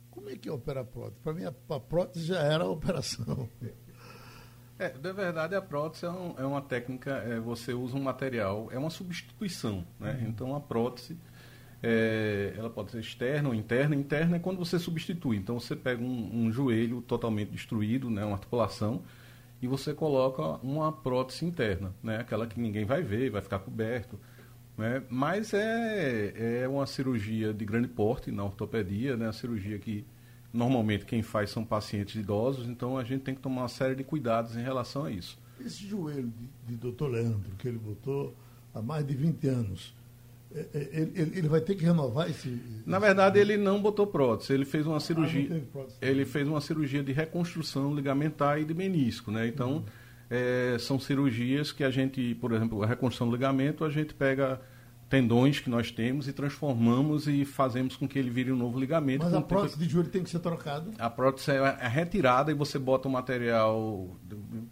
[0.10, 1.20] Como é que é operar prótese?
[1.22, 3.50] Para mim, a, prótese já era a operação.
[4.78, 8.68] É, na verdade, a prótese é, um, é uma técnica, é, você usa um material,
[8.72, 9.86] é uma substituição.
[10.00, 10.14] Né?
[10.14, 10.30] Uhum.
[10.30, 11.18] Então, a prótese,
[11.82, 13.96] é, ela pode ser externa ou interna.
[13.96, 15.38] Interna é quando você substitui.
[15.38, 18.24] Então, você pega um, um joelho totalmente destruído, né?
[18.24, 19.02] uma articulação,
[19.62, 22.18] e você coloca uma prótese interna, né?
[22.18, 24.20] aquela que ninguém vai ver, vai ficar coberto.
[24.78, 25.04] Né?
[25.10, 29.28] Mas é, é uma cirurgia de grande porte na ortopedia, né?
[29.28, 30.06] a cirurgia que
[30.54, 34.04] Normalmente quem faz são pacientes idosos, então a gente tem que tomar uma série de
[34.04, 35.40] cuidados em relação a isso.
[35.64, 38.36] Esse joelho de, de doutor Leandro, que ele botou
[38.74, 39.94] há mais de 20 anos,
[40.54, 42.60] é, é, ele, ele, vai ter que renovar esse.
[42.86, 45.64] Na verdade, ele não botou prótese, ele fez uma ah, cirurgia.
[45.76, 49.48] Ah, ele fez uma cirurgia de reconstrução ligamentar e de menisco, né?
[49.48, 49.84] Então, uhum.
[50.30, 54.60] é, são cirurgias que a gente, por exemplo, a reconstrução do ligamento, a gente pega
[55.12, 59.26] tendões que nós temos e transformamos e fazemos com que ele vire um novo ligamento.
[59.26, 60.90] Mas a prótese de joelho tem que ser trocada?
[60.98, 64.18] A prótese é retirada e você bota um material,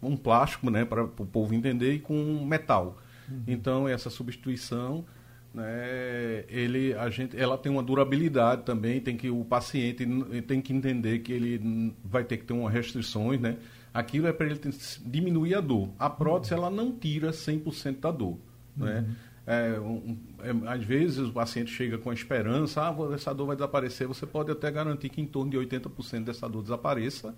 [0.02, 2.96] um plástico, né, para o povo entender, e com metal.
[3.30, 3.42] Uhum.
[3.46, 5.04] Então, essa substituição,
[5.52, 10.06] né, ele, a gente, ela tem uma durabilidade também, tem que o paciente
[10.46, 13.56] tem que entender que ele vai ter que ter umas restrições, né?
[13.92, 14.60] Aquilo é para ele
[15.04, 15.90] diminuir a dor.
[15.98, 18.38] A prótese, ela não tira 100% da dor,
[18.76, 19.04] né?
[19.08, 19.14] Uhum.
[19.46, 23.56] É, um, é, às vezes o paciente chega com a esperança, ah, essa dor vai
[23.56, 24.06] desaparecer.
[24.06, 27.34] Você pode até garantir que em torno de 80% dessa dor desapareça,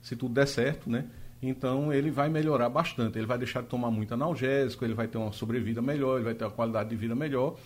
[0.00, 1.04] se tudo der certo, né?
[1.42, 3.18] Então ele vai melhorar bastante.
[3.18, 6.34] Ele vai deixar de tomar muito analgésico, ele vai ter uma sobrevida melhor, ele vai
[6.34, 7.56] ter uma qualidade de vida melhor.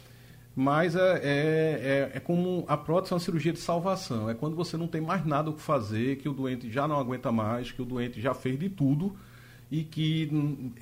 [0.59, 4.31] Mas é, é, é, é, como a prótese é uma cirurgia de salvação.
[4.31, 6.99] É quando você não tem mais nada o que fazer, que o doente já não
[6.99, 9.15] aguenta mais, que o doente já fez de tudo
[9.71, 10.31] e que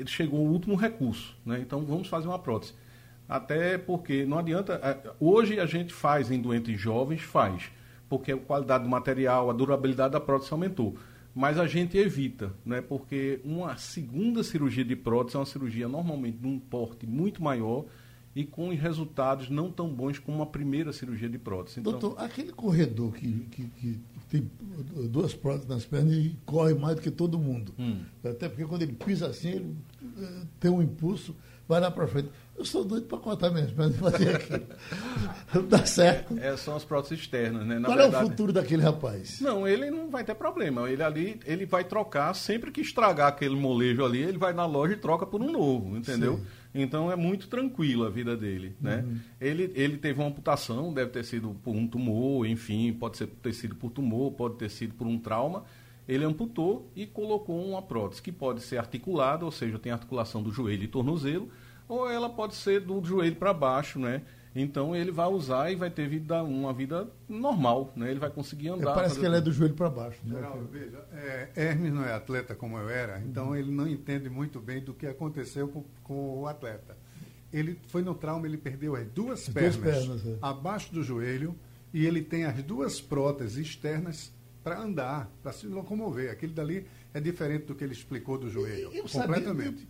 [0.07, 1.37] chegou o último recurso.
[1.45, 1.59] Né?
[1.61, 2.75] Então vamos fazer uma prótese.
[3.29, 4.75] Até porque não adianta.
[4.75, 7.73] É, hoje a gente faz em doentes jovens, faz,
[8.09, 10.97] porque a qualidade do material, a durabilidade da prótese aumentou.
[11.35, 12.81] Mas a gente evita, né?
[12.81, 17.87] porque uma segunda cirurgia de prótese é uma cirurgia normalmente de um porte muito maior
[18.37, 21.81] e com resultados não tão bons como a primeira cirurgia de prótese.
[21.81, 21.93] Então...
[21.93, 24.51] Doutor, aquele corredor que, que, que, tem
[25.11, 27.73] duas próteses nas pernas e corre mais do que todo mundo.
[27.79, 28.01] Hum.
[28.25, 29.77] Até porque quando ele pisa assim, ele
[30.19, 31.37] eh, tem um impulso,
[31.69, 32.29] vai lá para frente.
[32.57, 34.67] Eu sou doido para cortar minhas pernas e fazer aquilo.
[35.53, 36.39] Não dá certo.
[36.39, 37.79] É, são as próteses externas, né?
[37.79, 39.41] Na Qual verdade, é o futuro daquele rapaz?
[39.41, 40.89] Não, ele não vai ter problema.
[40.89, 44.95] Ele ali, ele vai trocar, sempre que estragar aquele molejo ali, ele vai na loja
[44.95, 46.39] e troca por um novo, entendeu?
[46.39, 46.45] Sim.
[46.75, 49.05] Então é muito tranquilo a vida dele, né?
[49.07, 49.19] Uhum.
[49.41, 53.53] Ele, ele teve uma amputação, deve ter sido por um tumor, enfim, pode ser, ter
[53.53, 55.65] sido por tumor, pode ter sido por um trauma.
[56.07, 60.51] Ele amputou e colocou uma prótese que pode ser articulada, ou seja, tem articulação do
[60.51, 61.49] joelho e tornozelo,
[61.89, 64.23] ou ela pode ser do joelho para baixo, né?
[64.55, 68.11] Então ele vai usar e vai ter vida, uma vida normal, né?
[68.11, 68.93] Ele vai conseguir andar.
[68.93, 70.21] É, parece que ele é do joelho para baixo.
[70.25, 70.41] Né?
[70.71, 73.57] veja, é, Hermes não é atleta como eu era, então uhum.
[73.57, 76.97] ele não entende muito bem do que aconteceu com, com, o atleta.
[77.53, 80.39] Ele foi no trauma, ele perdeu as duas as pernas, duas pernas é.
[80.41, 81.57] abaixo do joelho
[81.93, 84.33] e ele tem as duas próteses externas
[84.63, 86.31] para andar, para se locomover.
[86.31, 88.93] Aquele dali é diferente do que ele explicou do joelho.
[88.93, 89.87] Eu completamente.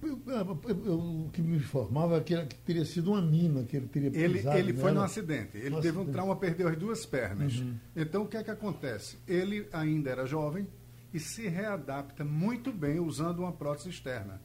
[0.87, 4.59] o que me informava é que, que, teria sido uma mina que ele teria pisado
[4.59, 5.57] Ele, ele foi num acidente.
[5.57, 6.11] Ele teve acidente.
[6.11, 7.59] um trauma, perdeu as duas pernas.
[7.59, 7.77] Uhum.
[7.97, 9.17] Então, o que é que acontece?
[9.27, 10.69] Ele ainda era jovem
[11.15, 14.39] e se readapta muito bem usando uma prótese externa.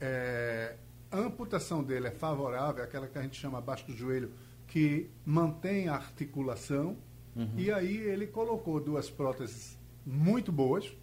[0.00, 0.76] É,
[1.10, 4.30] a amputação dele é favorável, aquela que a gente chama abaixo do joelho,
[4.68, 6.96] que mantém a articulação.
[7.34, 7.50] Uhum.
[7.56, 10.96] E aí ele colocou duas próteses muito boas,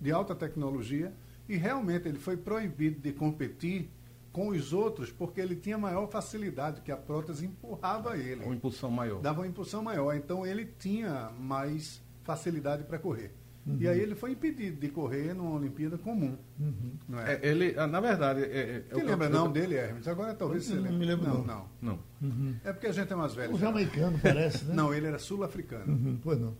[0.00, 1.12] de alta tecnologia,
[1.48, 3.90] e realmente ele foi proibido de competir
[4.32, 8.44] com os outros porque ele tinha maior facilidade, que a prótese empurrava ele.
[8.44, 9.20] Uma impulsão maior.
[9.20, 10.14] Dava uma impulsão maior.
[10.14, 13.32] Então ele tinha mais facilidade para correr.
[13.66, 13.76] Uhum.
[13.78, 16.36] E aí ele foi impedido de correr numa Olimpíada comum.
[16.58, 16.92] Uhum.
[17.08, 17.34] Não é?
[17.34, 17.40] é?
[17.42, 18.42] ele, ah, na verdade.
[18.42, 20.08] É, é, você lembra eu, não dele, Hermes?
[20.08, 20.92] Agora talvez você lembre.
[20.92, 21.28] Não me lembro.
[21.28, 21.68] Não, não.
[21.82, 21.98] não.
[22.22, 22.56] Uhum.
[22.64, 23.54] É porque a gente é mais velho.
[23.54, 24.74] O jamaicano, parece, né?
[24.74, 25.92] não, ele era sul-africano.
[25.92, 26.18] Uhum.
[26.22, 26.54] Pois não.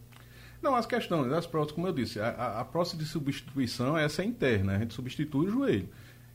[0.62, 4.24] Não, as questões das próteses, como eu disse, a, a, prótese de substituição, essa é
[4.26, 5.88] interna, a gente substitui o joelho.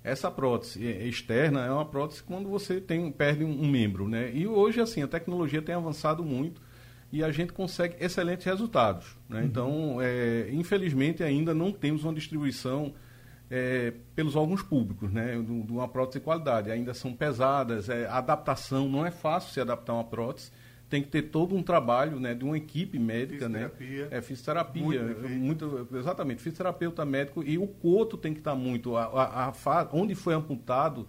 [0.03, 4.31] Essa prótese externa é uma prótese quando você tem, perde um, um membro, né?
[4.33, 6.61] E hoje, assim, a tecnologia tem avançado muito
[7.11, 9.15] e a gente consegue excelentes resultados.
[9.29, 9.39] Né?
[9.39, 9.45] Uhum.
[9.45, 12.93] Então, é, infelizmente, ainda não temos uma distribuição
[13.49, 15.33] é, pelos órgãos públicos, né?
[15.35, 16.71] de uma prótese de qualidade.
[16.71, 20.51] Ainda são pesadas, é, a adaptação não é fácil se adaptar uma prótese
[20.95, 23.69] tem que ter todo um trabalho né, de uma equipe médica, né?
[24.09, 29.03] É fisioterapia, muito, muito, exatamente, fisioterapeuta médico e o coto tem que estar muito, a,
[29.03, 31.05] a, a onde foi amputado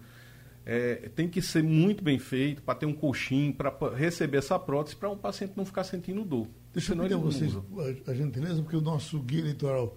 [0.65, 4.97] é, tem que ser muito bem feito para ter um colchinho, para receber essa prótese,
[4.97, 6.49] para o um paciente não ficar sentindo dor.
[6.73, 9.97] Deixa eu pedir a vocês a, a gentileza, porque o nosso guia eleitoral,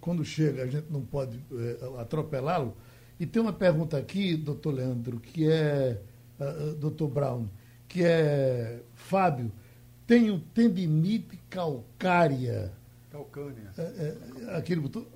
[0.00, 2.74] quando chega, a gente não pode é, atropelá-lo.
[3.18, 6.00] E tem uma pergunta aqui, doutor Leandro, que é,
[6.40, 7.46] uh, doutor Brown,
[7.90, 9.52] que é Fábio,
[10.06, 12.72] tenho tendinite calcária.
[13.10, 13.72] Calcânia.
[13.76, 15.06] É, é, aquele botou.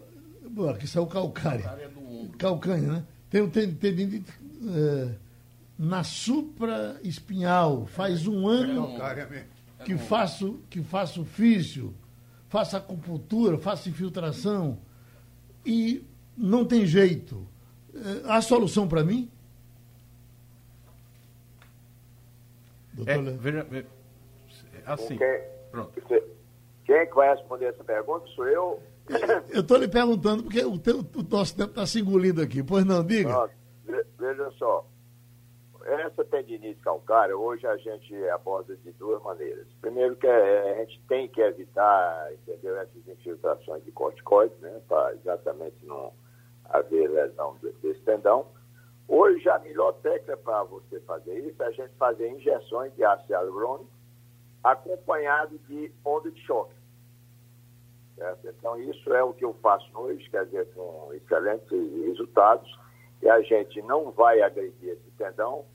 [0.51, 1.63] Bom, aqui saiu calcária.
[1.63, 3.05] Calcária do Calcânia, né?
[3.31, 4.31] Tenho tendinite
[4.69, 5.15] é,
[5.79, 7.87] na supra-espinhal.
[7.87, 8.99] Faz um ano
[9.85, 11.95] que faço, que faço físio,
[12.49, 14.79] faço acupuntura, faço infiltração
[15.65, 16.05] e
[16.37, 17.47] não tem jeito.
[17.95, 19.31] É, há solução para mim?
[23.07, 23.67] É, veja,
[24.87, 25.41] assim, quem,
[25.71, 26.01] pronto.
[26.85, 28.27] Quem é que vai responder essa pergunta?
[28.29, 28.81] Sou eu?
[29.51, 32.63] Eu estou lhe perguntando porque o, teu, o nosso tempo está se engolindo aqui.
[32.63, 33.31] Pois não, diga.
[33.31, 33.55] Pronto.
[34.19, 34.87] Veja só,
[35.85, 39.67] essa tendinite calcária, hoje a gente aborda de duas maneiras.
[39.81, 45.15] Primeiro que é, a gente tem que evitar, entendeu, essas infiltrações de corticoides, né, para
[45.15, 46.13] exatamente não
[46.65, 48.47] haver lesão desse tendão.
[49.07, 53.33] Hoje, a melhor técnica para você fazer isso é a gente fazer injeções de ácido
[53.33, 53.91] hialurônico
[54.63, 56.75] acompanhado de onda de choque.
[58.17, 58.49] Certo?
[58.49, 61.71] Então, isso é o que eu faço hoje, quer dizer, com excelentes
[62.07, 62.79] resultados,
[63.21, 65.67] e a gente não vai agredir esse tendão,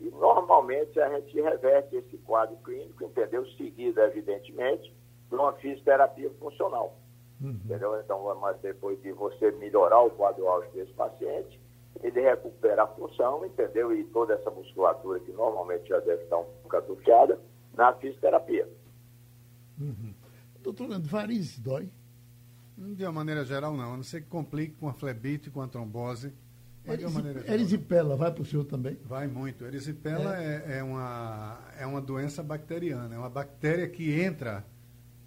[0.00, 3.46] e normalmente a gente reverte esse quadro clínico, entendeu?
[3.52, 4.94] Seguido, evidentemente,
[5.28, 6.96] de uma fisioterapia funcional.
[7.40, 7.60] Uhum.
[7.64, 7.98] Entendeu?
[8.00, 11.60] Então, mas depois de você melhorar o quadro áudio desse paciente,
[12.02, 13.94] ele recupera a função, entendeu?
[13.94, 17.38] E toda essa musculatura que normalmente já deve estar um pouco atrofiada
[17.74, 18.68] na fisioterapia.
[19.78, 20.14] Uhum.
[20.62, 21.90] Doutor Leandro, varizes dói?
[22.76, 23.94] De uma maneira geral, não.
[23.94, 26.32] A não ser que complique com a flebite, com a trombose.
[26.86, 27.54] Mas de uma maneira geral.
[27.54, 28.98] Erisipela vai para o senhor também?
[29.04, 29.66] Vai muito.
[29.66, 30.64] Erisipela é.
[30.66, 33.14] É, é, uma, é uma doença bacteriana.
[33.14, 34.64] É uma bactéria que entra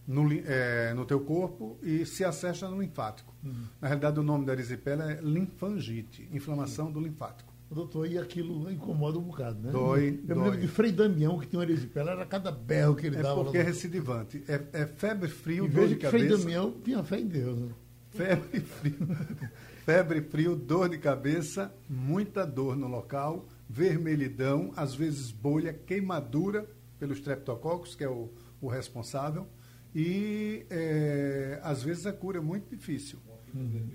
[0.07, 3.33] no, é, no teu corpo e se acessa no linfático.
[3.43, 3.65] Uhum.
[3.81, 6.91] Na realidade, o nome da erisipela é linfangite, inflamação uhum.
[6.91, 7.53] do linfático.
[7.73, 9.71] Doutor, e aquilo incomoda um bocado, né?
[9.71, 13.07] Dói, Eu me lembro de Frei Damião, que tinha uma erisipela, era cada berro que
[13.07, 13.43] ele é dava.
[13.43, 14.43] Porque é recidivante.
[14.47, 16.09] É, é febre, frio, e dor de cabeça.
[16.09, 17.69] Frei Damião tinha fé em Deus, né?
[18.11, 18.95] Febre, frio.
[19.83, 27.17] febre, frio, dor de cabeça, muita dor no local, vermelhidão, às vezes bolha, queimadura pelos
[27.17, 28.29] streptococcus, que é o,
[28.61, 29.47] o responsável,
[29.95, 33.19] e é, às vezes a cura é muito difícil.
[33.53, 33.89] Uhum.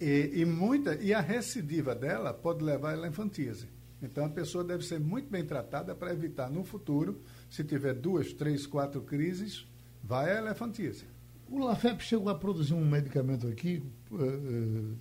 [0.00, 3.68] E, e, muita, e a recidiva dela pode levar à elefantíase.
[4.02, 8.32] Então, a pessoa deve ser muito bem tratada para evitar no futuro, se tiver duas,
[8.32, 9.66] três, quatro crises,
[10.02, 11.04] vai à elefantíase.
[11.46, 14.96] O Lafep chegou a produzir um medicamento aqui, uh,